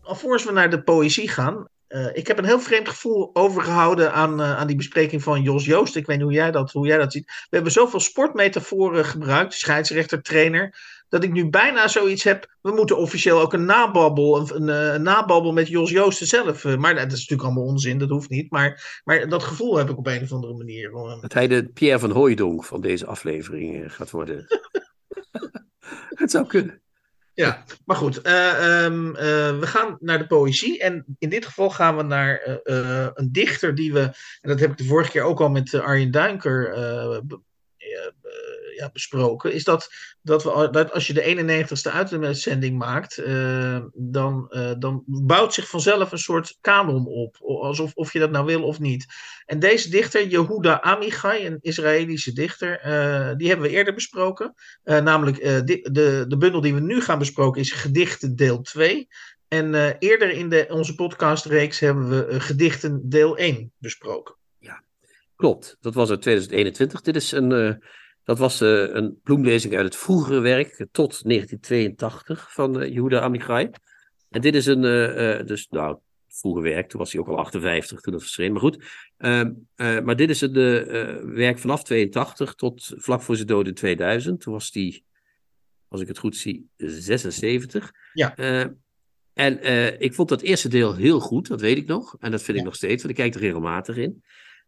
[0.02, 1.68] Alvorens we naar de poëzie gaan.
[1.88, 5.64] Uh, ik heb een heel vreemd gevoel overgehouden aan, uh, aan die bespreking van Jos
[5.64, 5.96] Joost.
[5.96, 7.26] Ik weet niet hoe jij dat, hoe jij dat ziet.
[7.26, 9.54] We hebben zoveel sportmetaforen gebruikt.
[9.54, 10.74] Scheidsrechter, trainer.
[11.08, 12.56] dat ik nu bijna zoiets heb.
[12.60, 16.64] We moeten officieel ook een nababbel, een, een, een nababbel met Jos Joosten zelf.
[16.64, 18.50] maar dat is natuurlijk allemaal onzin, dat hoeft niet.
[18.50, 20.90] Maar, maar dat gevoel heb ik op een of andere manier.
[21.20, 24.46] Dat hij de Pierre van Hooijdonk van deze aflevering gaat worden.
[26.20, 26.80] het zou kunnen.
[27.34, 28.26] Ja, maar goed.
[28.26, 29.14] Uh, um, uh,
[29.58, 30.80] we gaan naar de poëzie.
[30.80, 34.00] En in dit geval gaan we naar uh, een dichter die we.
[34.40, 36.74] En dat heb ik de vorige keer ook al met Arjen Duinker
[38.92, 39.88] besproken, is dat,
[40.22, 45.68] dat, we, dat als je de 91ste uitzending maakt, uh, dan, uh, dan bouwt zich
[45.68, 47.36] vanzelf een soort kanon op.
[47.40, 49.06] Alsof of je dat nou wil of niet.
[49.46, 54.54] En deze dichter, Yehuda Amichai, een Israëlische dichter, uh, die hebben we eerder besproken.
[54.84, 59.08] namelijk de, de, de bundel die we nu gaan besproken is Gedichten deel 2.
[59.48, 64.38] En eerder in de, onze podcastreeks hebben we Gedichten deel 1 besproken.
[65.40, 65.76] Klopt.
[65.80, 67.00] Dat was uit 2021.
[67.00, 67.82] Dit is een
[68.30, 73.70] dat was uh, een bloemlezing uit het vroegere werk tot 1982 van uh, Yehuda Amichai.
[74.28, 78.00] En dit is een, uh, dus nou, vroege werk, toen was hij ook al 58
[78.00, 78.84] toen het verscheen, maar goed.
[79.16, 80.52] Ehm, maar dit is het
[81.22, 84.40] werk vanaf 82 tot vlak voor zijn dood in 2000.
[84.40, 85.02] Toen was hij,
[85.88, 87.92] als ik het goed zie, 76.
[88.12, 88.34] Ja.
[89.32, 89.62] en
[90.00, 92.16] ik vond dat eerste deel heel goed, dat weet ik nog.
[92.20, 94.22] En dat vind ik nog steeds, want ik kijk er regelmatig in.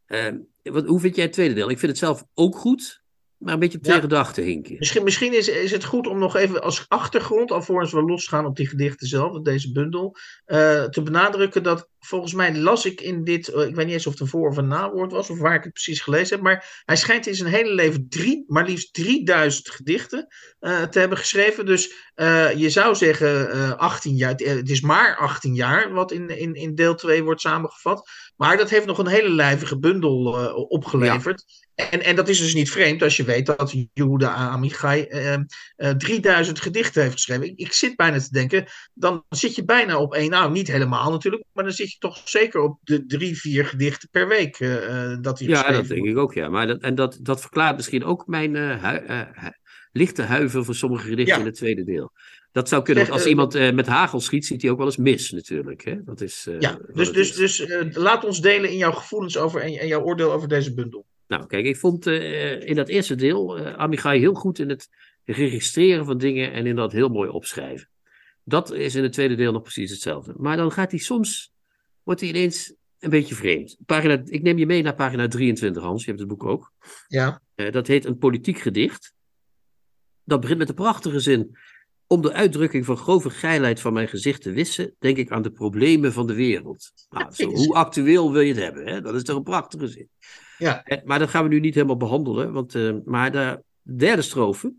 [0.06, 1.70] Ehm, wat, hoe vind jij het tweede deel?
[1.70, 3.01] Ik vind het zelf ook goed
[3.42, 4.00] maar een beetje twee ja.
[4.00, 4.76] gedachten hinken.
[4.78, 8.56] Misschien, misschien is, is het goed om nog even als achtergrond, alvorens we losgaan op
[8.56, 10.16] die gedichten zelf, op deze bundel,
[10.46, 14.06] uh, te benadrukken dat volgens mij las ik in dit, uh, ik weet niet eens
[14.06, 16.44] of het een voor- of een nawoord was, of waar ik het precies gelezen heb,
[16.44, 20.26] maar hij schijnt in zijn hele leven drie, maar liefst 3000 gedichten
[20.60, 21.66] uh, te hebben geschreven.
[21.66, 21.94] Dus
[22.56, 26.94] je zou zeggen 18 jaar, het is maar 18 jaar wat in, in, in deel
[26.94, 28.10] 2 wordt samengevat.
[28.42, 30.14] Maar dat heeft nog een hele lijvige bundel
[30.68, 31.44] opgeleverd.
[31.74, 31.90] Ja.
[31.90, 35.32] En, en dat is dus niet vreemd als je weet dat Yehuda Amichai uh,
[35.76, 37.44] uh, 3000 gedichten heeft geschreven.
[37.46, 38.64] Ik, ik, zit bijna te denken,
[38.94, 42.20] dan zit je bijna op één, nou niet helemaal natuurlijk, maar dan zit je toch
[42.24, 44.58] zeker op de drie, vier gedichten per week
[45.20, 46.48] dat hij Ja, dat denk ik ook, ja.
[46.48, 48.56] Maar dat, en dat, dat verklaart misschien ook mijn
[49.92, 51.40] lichte huiver voor sommige gedichten ja.
[51.40, 52.12] in het tweede deel.
[52.52, 55.30] Dat zou kunnen, als iemand uh, met hagel schiet, ziet hij ook wel eens mis
[55.30, 55.84] natuurlijk.
[55.84, 56.04] Hè?
[56.04, 57.56] Dat is, uh, ja, dus, dus, is.
[57.56, 61.06] dus laat ons delen in jouw gevoelens over en, en jouw oordeel over deze bundel.
[61.26, 64.88] Nou, kijk, ik vond in dat eerste deel Amigai heel goed in het
[65.24, 67.88] registreren van dingen en in dat heel mooi opschrijven.
[68.44, 70.34] Dat is in het tweede deel nog precies hetzelfde.
[70.36, 71.52] Maar dan gaat hij soms,
[72.02, 73.76] wordt hij ineens een beetje vreemd.
[73.86, 76.00] Pagina, ik neem je mee naar pagina 23, Hans.
[76.04, 76.72] Je hebt het boek ook.
[77.08, 77.42] Ja.
[77.56, 79.14] Uh, dat heet een politiek gedicht.
[80.24, 81.56] Dat begint met de prachtige zin.
[82.06, 85.50] Om de uitdrukking van grove geilheid van mijn gezicht te wissen, denk ik aan de
[85.50, 86.92] problemen van de wereld.
[87.10, 88.86] Nou, zo, hoe actueel wil je het hebben?
[88.86, 89.00] Hè?
[89.00, 90.08] Dat is toch een prachtige zin.
[90.58, 90.84] Ja.
[91.04, 92.52] Maar dat gaan we nu niet helemaal behandelen.
[92.52, 94.74] Want, uh, maar de derde strofe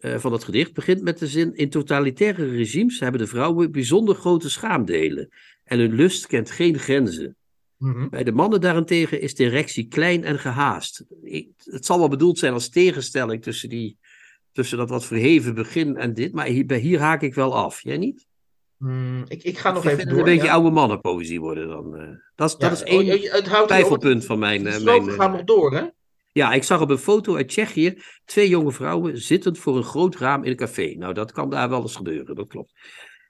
[0.00, 4.14] uh, van het gedicht begint met de zin: In totalitaire regimes hebben de vrouwen bijzonder
[4.14, 5.28] grote schaamdelen.
[5.64, 7.36] En hun lust kent geen grenzen.
[7.76, 7.90] Mhm.
[7.90, 8.08] Mm -hmm.
[8.08, 11.04] Bij de mannen daarentegen is de erectie klein en gehaast.
[11.22, 13.98] Ik, het zal wel bedoeld zijn als tegenstelling tussen, die,
[14.58, 16.32] tussen dat wat verheven begin en dit.
[16.32, 17.82] Maar hier, hier haak ik wel af.
[17.82, 18.26] Jij niet?
[18.78, 20.18] Mm, ik, ik ga nog ik even door.
[20.18, 22.00] het een beetje oude mannenpoëzie worden dan.
[22.00, 24.66] Uh, dat, is, Ja, dat is één oh, het houdt twijfelpunt van mijn...
[24.66, 25.84] Uh, strofen mijn uh, gaan nog door, hè?
[26.32, 30.16] ja, ik zag op een foto uit Tsjechië twee jonge vrouwen zittend voor een groot
[30.16, 30.94] raam in een café.
[30.96, 32.72] Nou, dat kan daar wel eens gebeuren, dat klopt.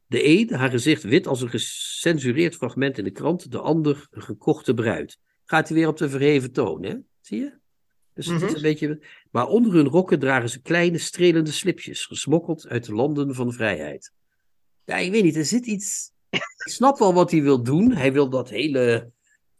[0.06, 3.50] De een, haar gezicht wit als een gecensureerd fragment in de krant.
[3.50, 5.18] De ander, een gekochte bruid.
[5.44, 6.94] Gaat hij weer op de verheven toon, hè?
[7.20, 7.58] Zie je?
[8.18, 8.56] Dus het is Mhm.
[8.56, 9.00] een beetje...
[9.30, 14.12] Maar onder hun rokken dragen ze kleine strelende slipjes, gesmokkeld uit de landen van vrijheid.
[14.84, 16.10] Ja, ik weet niet, er zit iets...
[16.30, 16.42] Ik
[16.74, 17.92] snap wel wat hij wil doen.
[17.92, 19.10] Hij wil dat hele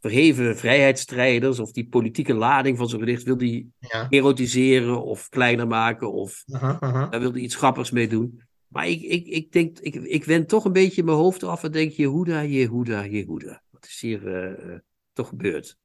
[0.00, 4.06] verheven vrijheidsstrijders of die politieke lading van zijn gedicht wil die Ja.
[4.10, 7.06] erotiseren of kleiner maken of aha.
[7.08, 8.42] daar wil hij iets grappigs mee doen.
[8.66, 11.72] Maar ik, ik, ik denk, ik, ik wend toch een beetje mijn hoofd af en
[11.72, 13.62] denk Jehuda, Jehuda, Jehuda.
[13.70, 14.78] Wat is hier eh, eh,
[15.12, 15.76] toch gebeurd?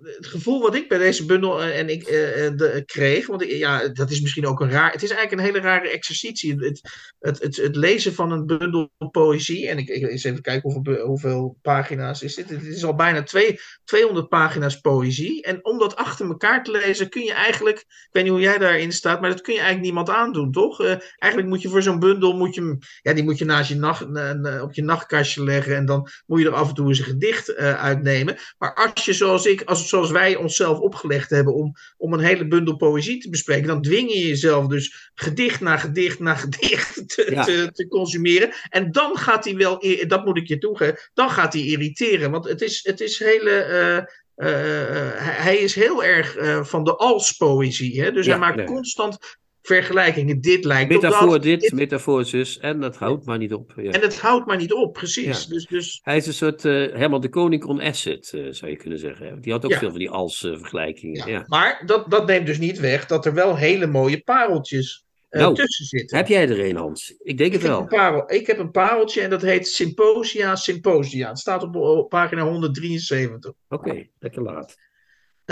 [0.00, 3.44] Het gevoel wat ik bij deze bundel eh, en ik eh, eh, de, kreeg, want
[3.44, 4.92] ja, dat is misschien ook een raar.
[4.92, 6.54] Het is eigenlijk een hele rare exercitie.
[6.54, 6.80] Het,
[7.18, 9.68] het, het, het lezen van een bundel poëzie.
[9.68, 12.50] En ik, eens even kijken hoeveel, pagina's is dit.
[12.50, 15.42] Het is al bijna twee, 200 pagina's poëzie.
[15.42, 18.58] En om dat achter elkaar te lezen kun je eigenlijk, ik weet niet hoe jij
[18.58, 20.80] daarin staat, maar dat kun je eigenlijk niemand aandoen, toch?
[21.16, 24.08] Eigenlijk moet je voor zo'n bundel, moet je, ja, die moet je naast je nacht,
[24.08, 25.76] na- na- op je nachtkastje leggen.
[25.76, 28.36] En dan moet je er af en toe eens een gedicht uitnemen.
[28.58, 32.46] Maar als je, zoals ik, als, zoals wij onszelf opgelegd hebben om, om een hele
[32.48, 37.26] bundel poëzie te bespreken, dan dwing je jezelf dus gedicht na gedicht na gedicht te,
[37.30, 37.44] Ja.
[37.44, 38.52] te, te consumeren.
[38.68, 42.30] En dan gaat hij wel, dat moet ik je toegeven, dan gaat hij irriteren.
[42.30, 43.50] Want het is, het is hele.
[43.50, 43.96] eh,
[44.34, 45.12] eh, eh,
[45.44, 46.36] hij is heel erg
[46.68, 48.02] van de als-poëzie.
[48.02, 48.12] Hè?
[48.12, 48.66] Dus Ja, hij maakt nee.
[48.66, 49.18] constant
[49.62, 50.40] vergelijkingen.
[50.40, 51.42] Dit lijkt metafoor op dat.
[51.42, 52.58] dit, metafoor zus.
[52.58, 53.72] En dat houdt maar niet op.
[53.76, 53.90] Ja.
[53.90, 55.42] En het houdt maar niet op, precies.
[55.44, 55.54] Ja.
[55.54, 58.76] Dus, dus Hij is een soort uh, Herman de Koning on acid, uh, zou je
[58.76, 59.40] kunnen zeggen.
[59.40, 61.16] Die had ook veel van die als-vergelijkingen.
[61.26, 61.32] ja.
[61.32, 61.44] ja.
[61.46, 65.54] Maar dat, dat neemt dus niet weg dat er wel hele mooie pareltjes eh, Nou,
[65.54, 66.16] tussen zitten.
[66.16, 67.14] Heb jij er een, Hans?
[67.18, 67.86] Ik denk Ik het wel.
[67.86, 71.28] parel, ik heb een pareltje en dat heet Symposia Symposia.
[71.28, 73.52] Het staat op, op pagina 173.
[73.68, 74.76] Oké, lekker laat.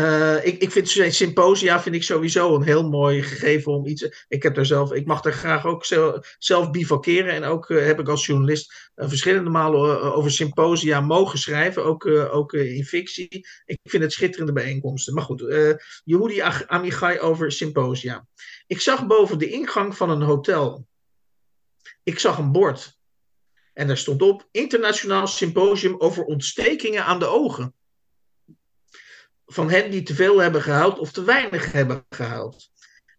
[0.01, 4.24] Eh, ik, ik vind sy- symposia vind ik sowieso een heel mooi gegeven om iets.
[4.28, 7.34] Ik heb daar zelf, ik mag daar graag ook zelf, zelf bivakeren.
[7.34, 12.07] En ook eh, heb ik als journalist eh, verschillende malen over symposia mogen schrijven, ook,
[12.07, 13.46] ook in fictie.
[13.64, 15.14] Ik vind het schitterende bijeenkomsten.
[15.14, 15.74] Maar goed, eh
[16.05, 18.26] Yehudi Amichai over symposia.
[18.66, 20.86] Ik zag boven de ingang van een hotel.
[22.03, 22.98] Ik zag een bord.
[23.72, 27.74] En daar stond op Internationaal Symposium over ontstekingen aan de ogen
[29.53, 32.70] van hen die te veel hebben gehuild of te weinig hebben gehuild.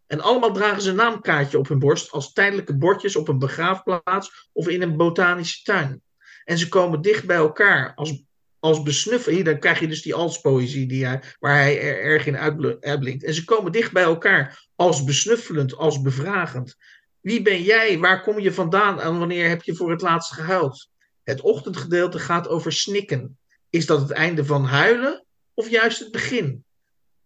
[0.08, 4.50] En allemaal dragen ze een naamkaartje op hun borst als tijdelijke bordjes op een begraafplaats
[4.54, 6.02] of in een botanische tuin.
[6.44, 8.24] En ze komen dicht bij elkaar als,
[8.60, 9.34] als besnuffen.
[9.34, 12.78] Hier, dan krijg je dus die alspoëzie die hij, waar hij er, erg in uitbl-
[12.80, 13.24] uitblinkt.
[13.24, 16.76] En ze komen dicht bij elkaar als besnuffelend, als bevragend.
[17.22, 18.00] Wie ben jij?
[18.00, 19.00] Waar kom je vandaan?
[19.02, 20.90] En wanneer heb je voor het laatst gehuild?
[21.24, 23.38] Het ochtendgedeelte gaat over snikken.
[23.70, 25.21] Is dat het einde van huilen?
[25.54, 26.64] Of juist het begin?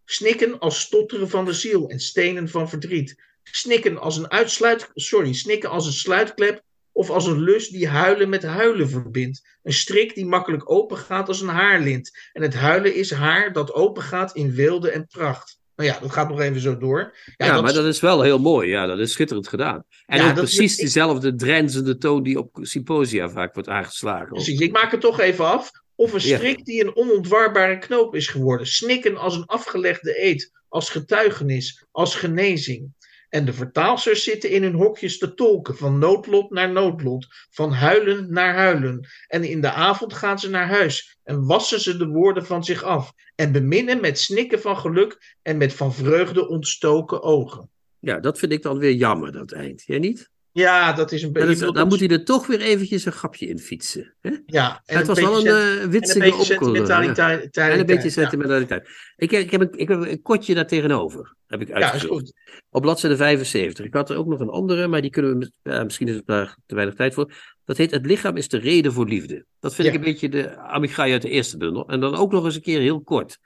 [0.06, 3.24] Snikken als stotteren van de ziel en stenen van verdriet.
[3.44, 6.62] Snikken als een uitsluit, sorry, snikken als een sluitklep
[6.92, 9.58] of als een lus die huilen met huilen verbindt.
[9.64, 12.12] Een strik die makkelijk opengaat als een haarlint.
[12.34, 15.60] En het huilen is haar dat opengaat in weelde en pracht.
[15.76, 17.18] Nou ja, dat gaat nog even zo door.
[17.38, 18.70] Ja, maar dat is wel heel mooi.
[18.70, 19.84] Ja, dat is schitterend gedaan.
[20.06, 24.28] En Ja, ook dat- precies ik- dezelfde drenzende toon die op symposia vaak wordt aangeslagen.
[24.28, 25.72] Precies, ik maak het toch even af.
[25.96, 26.38] Of een Ja.
[26.38, 28.68] strik die een onontwarbare knoop is geworden.
[28.68, 32.94] Snikken als een afgelegde eed, als getuigenis, als genezing.
[33.30, 38.34] En de vertaalsters zitten in hun hokjes te tolken, van noodlot naar noodlot, van huilen
[38.34, 39.08] naar huilen.
[39.28, 42.84] En in de avond gaan ze naar huis en wassen ze de woorden van zich
[42.84, 43.12] af.
[43.36, 47.70] En beminnen met snikken van geluk en met van vreugde ontstoken ogen.
[48.00, 49.84] Ja, dat vind ik dan weer jammer, dat eind.
[49.86, 50.30] Jij niet?
[50.56, 51.72] Ja, dat is een beetje.
[51.72, 54.14] dan moet hij er toch weer eventjes een grapje in fietsen.
[54.22, 54.32] Hè?
[54.46, 57.58] Ja, en het was wel een sent- uh, en een beetje sentimentaliteit.
[57.58, 58.90] En een beetje sentimentaliteit.
[59.16, 61.36] Ik, heb- ik, heb een, ik heb een kortje daar tegenover.
[61.48, 62.34] Heb ik Ja, is goed.
[62.70, 63.86] Op bladzijde 75.
[63.86, 65.52] Ik had er ook nog een andere, maar die kunnen we.
[65.64, 67.34] ja, misschien is het daar te weinig tijd voor.
[67.66, 69.46] Dat heet Het lichaam is de reden voor liefde.
[69.60, 69.94] Dat vind Ja.
[69.94, 71.88] ik een beetje de amigai uit de eerste bundel.
[71.90, 73.38] En dan ook nog eens een keer heel kort.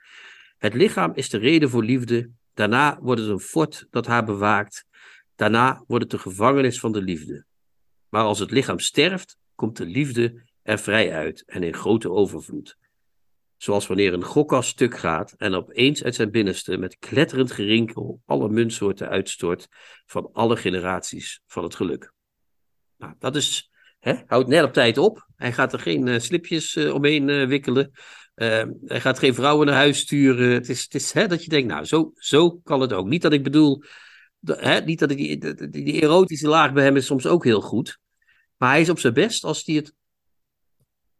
[0.58, 2.30] Het lichaam is de reden voor liefde.
[2.54, 4.84] Daarna wordt het een fort dat haar bewaakt.
[5.40, 7.44] Daarna wordt het de gevangenis van de liefde.
[8.08, 12.76] Maar als het lichaam sterft, komt de liefde er vrij uit en in grote overvloed.
[13.56, 18.48] Zoals wanneer een gokkas stuk gaat en opeens uit zijn binnenste met kletterend gerinkel alle
[18.48, 19.68] muntsoorten uitstort
[20.06, 22.12] van alle generaties van het geluk.
[22.96, 25.26] Nou, dat is, hè, houdt net op tijd op.
[25.36, 27.92] Hij gaat er geen eh, slipjes eh, omheen eh, wikkelen.
[28.34, 30.50] Eh, hij gaat geen vrouwen naar huis sturen.
[30.50, 33.06] Het is, het is hè, dat je denkt, nou, zo, zo kan het ook.
[33.06, 33.82] Niet dat ik bedoel,
[34.44, 37.60] hè, niet dat ik die, die, die erotische laag bij hem is soms ook heel
[37.60, 37.98] goed.
[38.56, 39.94] Maar hij is op zijn best als hij het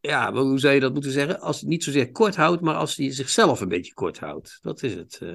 [0.01, 1.41] ja, hoe zou je dat moeten zeggen?
[1.41, 4.59] Als hij het niet zozeer kort houdt, maar als hij zichzelf een beetje kort houdt.
[4.63, 5.19] Dat is het.
[5.23, 5.29] eh.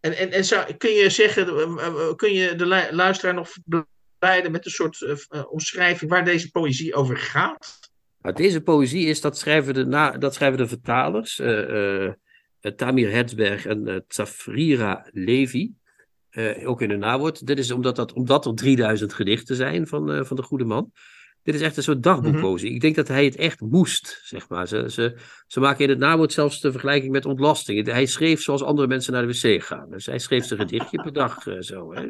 [0.00, 3.48] En, en, en zou, kun je zeggen, eh, eh, kun je de lu- luisteraar nog
[3.50, 7.78] verblijden met een soort omschrijving waar deze poëzie over gaat?
[8.22, 11.36] Nou, deze poëzie is, dat schrijven de, na, dat schrijven de vertalers,
[12.76, 15.72] Tamir Hetzberg en Tsafrira Levi,
[16.34, 17.46] eh, ook in hun nawoord.
[17.46, 20.92] Dit is omdat, dat, omdat er 3000 gedichten zijn van, eh, van de goede man.
[21.42, 22.70] Dit is echt een soort dagboekpoëzie.
[22.70, 24.68] Ik denk dat hij het echt moest, zeg maar.
[24.68, 27.86] Ze, ze, ze maken in het nawoord zelfs de vergelijking met ontlasting.
[27.86, 29.90] Hij schreef zoals andere mensen naar de wc gaan.
[29.90, 31.94] Dus hij schreef zijn gedichtje per dag eh, zo.
[31.94, 32.06] Hè.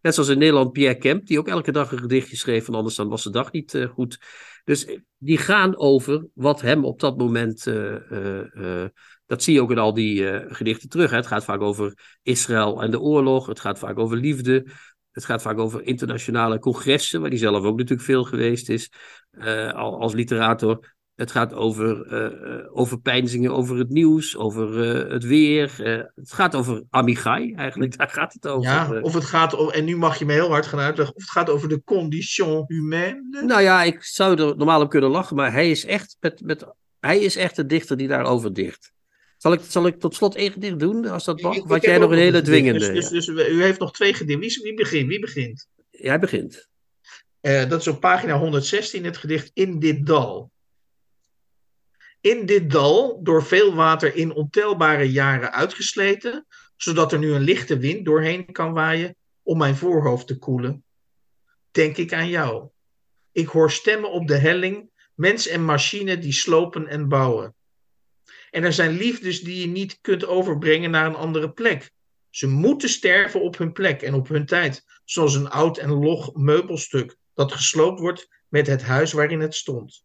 [0.00, 2.96] Net zoals in Nederland Pierre Kemp, die ook elke dag een gedichtje schreef, want anders
[2.96, 4.18] dan was de dag niet goed.
[4.64, 7.66] Dus die gaan over wat hem op dat moment.
[9.32, 11.10] Dat zie je ook in al die eh, gedichten terug.
[11.10, 11.16] Hè.
[11.16, 13.46] Het gaat vaak over Israël en de oorlog.
[13.46, 14.66] Het gaat vaak over liefde.
[15.10, 18.90] Het gaat vaak over internationale congressen, waar hij zelf ook natuurlijk veel geweest is
[19.30, 20.94] eh, al- als literator.
[21.14, 24.76] Het gaat over, eh, over peinzingen over het nieuws, over
[25.12, 25.72] het weer.
[26.14, 28.70] het gaat over Amigai, eigenlijk, daar gaat het over.
[28.70, 31.22] Ja, of het gaat over, en nu mag je me heel hard gaan uitleggen, of
[31.22, 33.42] het gaat over de condition humaine.
[33.46, 36.66] Nou ja, ik zou er normaal op kunnen lachen, maar hij is echt, met, met,
[37.00, 38.92] hij is echt de dichter die daarover dicht.
[39.42, 41.68] Zal ik, zal ik tot slot één gedicht doen, als dat mag?
[41.68, 42.92] Heb jij nog een hele dwingende?
[42.92, 44.40] Dus, dus, dus u heeft nog twee gedichten.
[44.40, 45.08] Wie, wie begint?
[45.08, 45.68] Wie begint?
[45.90, 46.68] Ja, Hij begint.
[47.40, 50.50] Eh, dat is op pagina 116 het gedicht In dit dal.
[52.20, 57.78] In dit dal, door veel water in ontelbare jaren uitgesleten, zodat er nu een lichte
[57.78, 60.84] wind doorheen kan waaien, om mijn voorhoofd te koelen,
[61.70, 62.68] denk ik aan jou.
[63.32, 67.54] Ik hoor stemmen op de helling, mens en machine die slopen en bouwen.
[68.52, 71.90] En er zijn liefdes die je niet kunt overbrengen naar een andere plek.
[72.30, 76.34] Ze moeten sterven op hun plek en op hun tijd, zoals een oud en log
[76.34, 80.04] meubelstuk dat gesloopt wordt met het huis waarin het stond.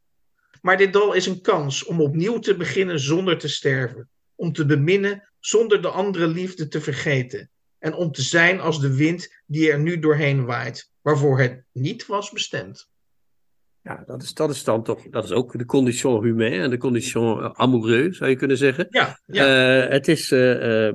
[0.61, 4.65] Maar dit dal is een kans om opnieuw te beginnen zonder te sterven, om te
[4.65, 9.71] beminnen zonder de andere liefde te vergeten, en om te zijn als de wind die
[9.71, 12.89] er nu doorheen waait, waarvoor het niet was bestemd.
[13.87, 16.77] Ja, dat is, dat is dan toch, dat is ook de condition humaine en de
[16.77, 18.87] condition uh, amoureux, zou je kunnen zeggen.
[18.89, 19.85] Ja, ja.
[19.85, 20.91] Uh, het is uh,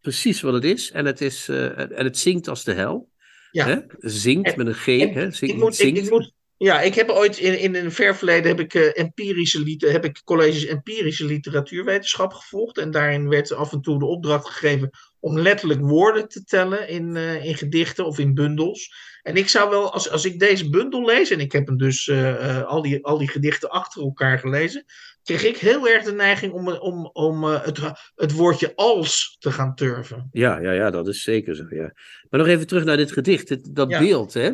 [0.00, 3.08] precies wat het is en het, is, en het zingt als de hel.
[3.50, 3.66] Ja.
[3.66, 3.78] Hè?
[3.98, 4.86] Zingt En- met een G.
[4.86, 5.26] en hè?
[5.40, 5.98] Ik moet, zingt.
[5.98, 9.62] ik moet, ja, ik heb ooit in, in een ver verleden heb ik, eh, empirische
[9.62, 12.78] liter, heb ik colleges empirische literatuurwetenschap gevolgd.
[12.78, 14.90] En daarin werd af en toe de opdracht gegeven
[15.20, 19.08] om letterlijk woorden te tellen in, eh, in gedichten of in bundels.
[19.22, 22.08] En ik zou wel, als, als ik deze bundel lees, en ik heb hem dus
[22.08, 24.84] eh, eh, al, die, al die gedichten achter elkaar gelezen,
[25.22, 27.78] kreeg ik heel erg de neiging om, om, om het,
[28.14, 30.28] het woordje als te gaan turven.
[30.32, 31.66] Ja, ja, ja, dat is zeker zo.
[31.70, 31.92] Ja.
[32.30, 33.48] Maar nog even terug naar dit gedicht.
[33.48, 33.98] Het- dat Ja.
[33.98, 34.52] beeld, hè?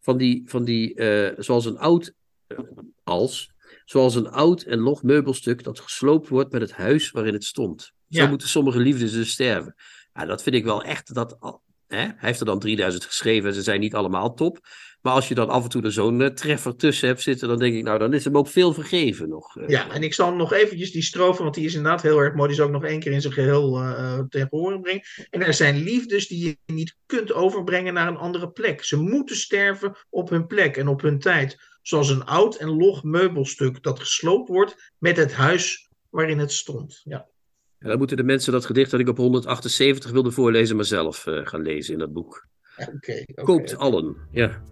[0.00, 1.02] Van die, van die
[1.38, 2.12] zoals een oud,
[3.04, 3.50] als,
[3.84, 7.92] zoals een oud en log meubelstuk dat gesloopt wordt met het huis waarin het stond.
[8.12, 8.28] Zo Ja.
[8.28, 9.74] moeten sommige liefdes dus sterven.
[10.14, 11.36] Ja, dat vind ik wel echt, dat,
[11.86, 11.96] hè?
[11.96, 14.58] hij heeft er dan 3000 geschreven en ze zijn niet allemaal top.
[15.00, 17.58] Maar als je dan af en toe er zo'n eh, treffer tussen hebt zitten, dan
[17.58, 19.56] denk ik, nou, dan is hem ook veel vergeven nog.
[19.56, 19.68] eh.
[19.68, 22.34] Ja, en ik zal hem nog eventjes die strofe, want die is inderdaad heel erg
[22.34, 22.46] mooi.
[22.48, 25.02] Die zal ik nog één keer in zijn geheel eh tegen horen brengen.
[25.30, 28.84] En er zijn liefdes die je niet kunt overbrengen naar een andere plek.
[28.84, 31.56] Ze moeten sterven op hun plek en op hun tijd.
[31.82, 37.00] Zoals een oud en log meubelstuk dat gesloopt wordt met het huis waarin het stond.
[37.04, 37.28] Ja,
[37.82, 41.26] En dan moeten de mensen dat gedicht dat ik op 178 wilde voorlezen, maar zelf
[41.26, 42.46] eh, gaan lezen in dat boek.
[42.76, 43.24] ja, oké.
[43.26, 43.42] oké.
[43.42, 44.62] Koopt allen, ja.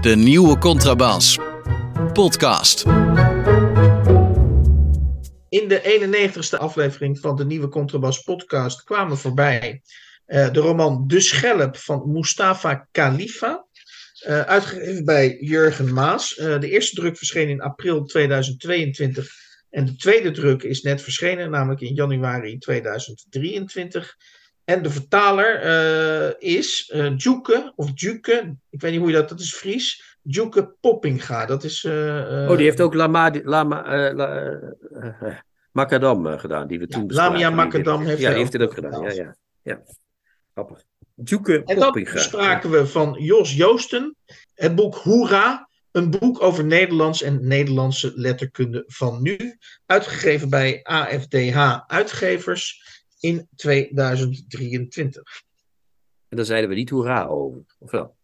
[0.00, 1.38] De nieuwe Contrabas.
[2.12, 2.84] Podcast.
[5.48, 9.82] In de 91ste aflevering van de nieuwe Contrabas podcast kwamen voorbij
[10.24, 13.59] eh, de roman De Schelp van Mustafa Khalifa.
[14.20, 16.36] Eh, uitgegeven bij Jurgen Maas.
[16.36, 19.30] Eh, de eerste druk verscheen in april 2022.
[19.70, 24.16] En de tweede druk is net verschenen, namelijk in januari 2023.
[24.64, 29.28] En de vertaler eh, is eh Djoeke, of Djuke, ik weet niet hoe je dat,
[29.28, 30.18] dat is Fries.
[30.22, 31.84] Djoeke Poppinga, dat is...
[31.84, 34.60] Oh, die heeft ook Lama, Lama, La,
[35.72, 37.32] Macadam gedaan, die we Ja, toen bespraken.
[37.32, 39.36] Lamia Macadam heeft Ja, heeft het ook gedaan, ja, ja.
[39.62, 39.82] ja.
[40.52, 40.84] Grappig.
[41.64, 44.16] En dan bespraken we van Jos Joosten
[44.54, 45.68] het boek Hoera.
[45.90, 49.58] Een boek over Nederlands en Nederlandse letterkunde van nu.
[49.86, 52.82] Uitgegeven bij AFDH Uitgevers
[53.20, 55.42] in 2023.
[56.28, 57.62] En daar zeiden we niet hoera over.
[57.78, 58.16] Of wel?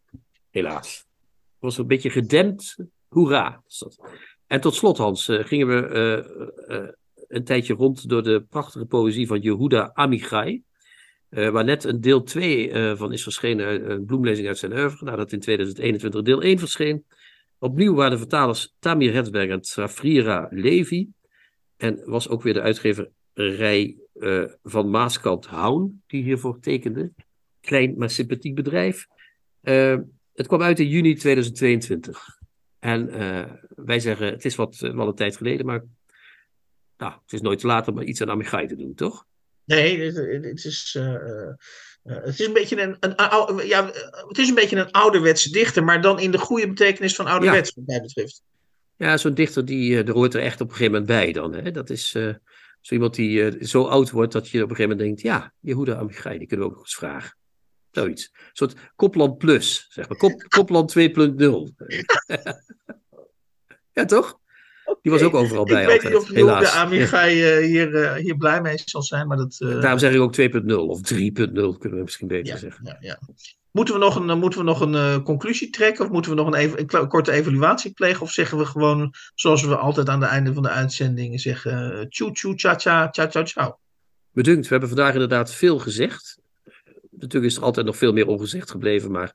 [0.51, 0.97] Helaas.
[0.97, 2.77] Het was een beetje gedempt
[3.09, 3.63] hoera.
[4.47, 6.89] En tot slot, Hans, eh, gingen we eh, eh,
[7.29, 10.63] een tijdje rond door de prachtige poëzie van Yehuda Amichai.
[11.37, 15.05] Eh, waar net een deel 2 van is verschenen, eh, een bloemlezing uit zijn oeuvre,
[15.05, 17.05] nadat in 2021 deel 1 verscheen.
[17.59, 21.09] Opnieuw waren de vertalers Tamir Hetsberg en Trafrira Levi.
[21.77, 27.13] En was ook weer de uitgeverij eh, van Maaskant Houn, die hiervoor tekende.
[27.61, 29.07] Klein maar sympathiek bedrijf.
[29.61, 29.97] Eh,
[30.35, 32.39] het kwam uit in juni 2022.
[32.79, 35.85] En eh, wij zeggen, het is wat, eh, wel een tijd geleden, maar
[36.97, 39.27] nou, het is nooit te laat om iets aan Amigai te doen, toch?
[39.67, 41.49] Nee, het, het is, eh, eh,
[42.03, 43.87] eh, het is een beetje een, een, ja,
[44.29, 47.75] het is een beetje een ouderwetse dichter, maar dan in de goede betekenis van ouderwets,
[47.75, 48.43] wat mij betreft.
[48.97, 51.55] Ja, zo'n dichter, die, er hoort er echt op een gegeven moment bij dan.
[51.55, 51.71] Hè?
[51.71, 52.11] Dat is
[52.81, 55.95] zo iemand die zo oud wordt dat je op een gegeven moment denkt, ja, Jehuda
[55.95, 57.37] Amigai, die kunnen we ook nog eens vragen.
[57.91, 58.31] Zoiets.
[58.33, 60.19] Een soort Kopland Plus, zeg maar.
[60.19, 61.05] Kop, Kopland 2.0.
[63.93, 64.39] ja, toch?
[65.03, 66.73] Die was ook overal bij Ik weet altijd, niet of helaas.
[66.73, 69.57] de Amigai eh, hier, eh, hier blij mee zal zijn, maar dat...
[69.59, 72.85] eh, Daarom zeg ik ook 2.0 of 3.0 kunnen we misschien beter Ja, zeggen.
[72.85, 73.19] ja, ja.
[73.71, 76.05] Moeten we nog een, moeten we nog een conclusie trekken?
[76.05, 78.23] Of moeten we nog een, een korte evaluatie plegen?
[78.23, 82.33] Of zeggen we gewoon, zoals we altijd aan het einde van de uitzendingen zeggen: tjoe
[82.33, 83.77] tjoe cha cha cha cha cha.
[84.33, 86.39] Bedunkt, we hebben vandaag inderdaad veel gezegd.
[87.11, 89.35] Natuurlijk is er altijd nog veel meer ongezegd gebleven, maar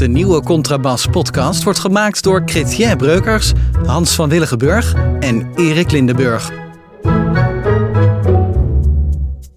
[0.00, 3.52] De nieuwe Contrabas podcast wordt gemaakt door Chrétien Breukers,
[3.86, 6.50] Hans van Willigenburg en Erik Lindenburg.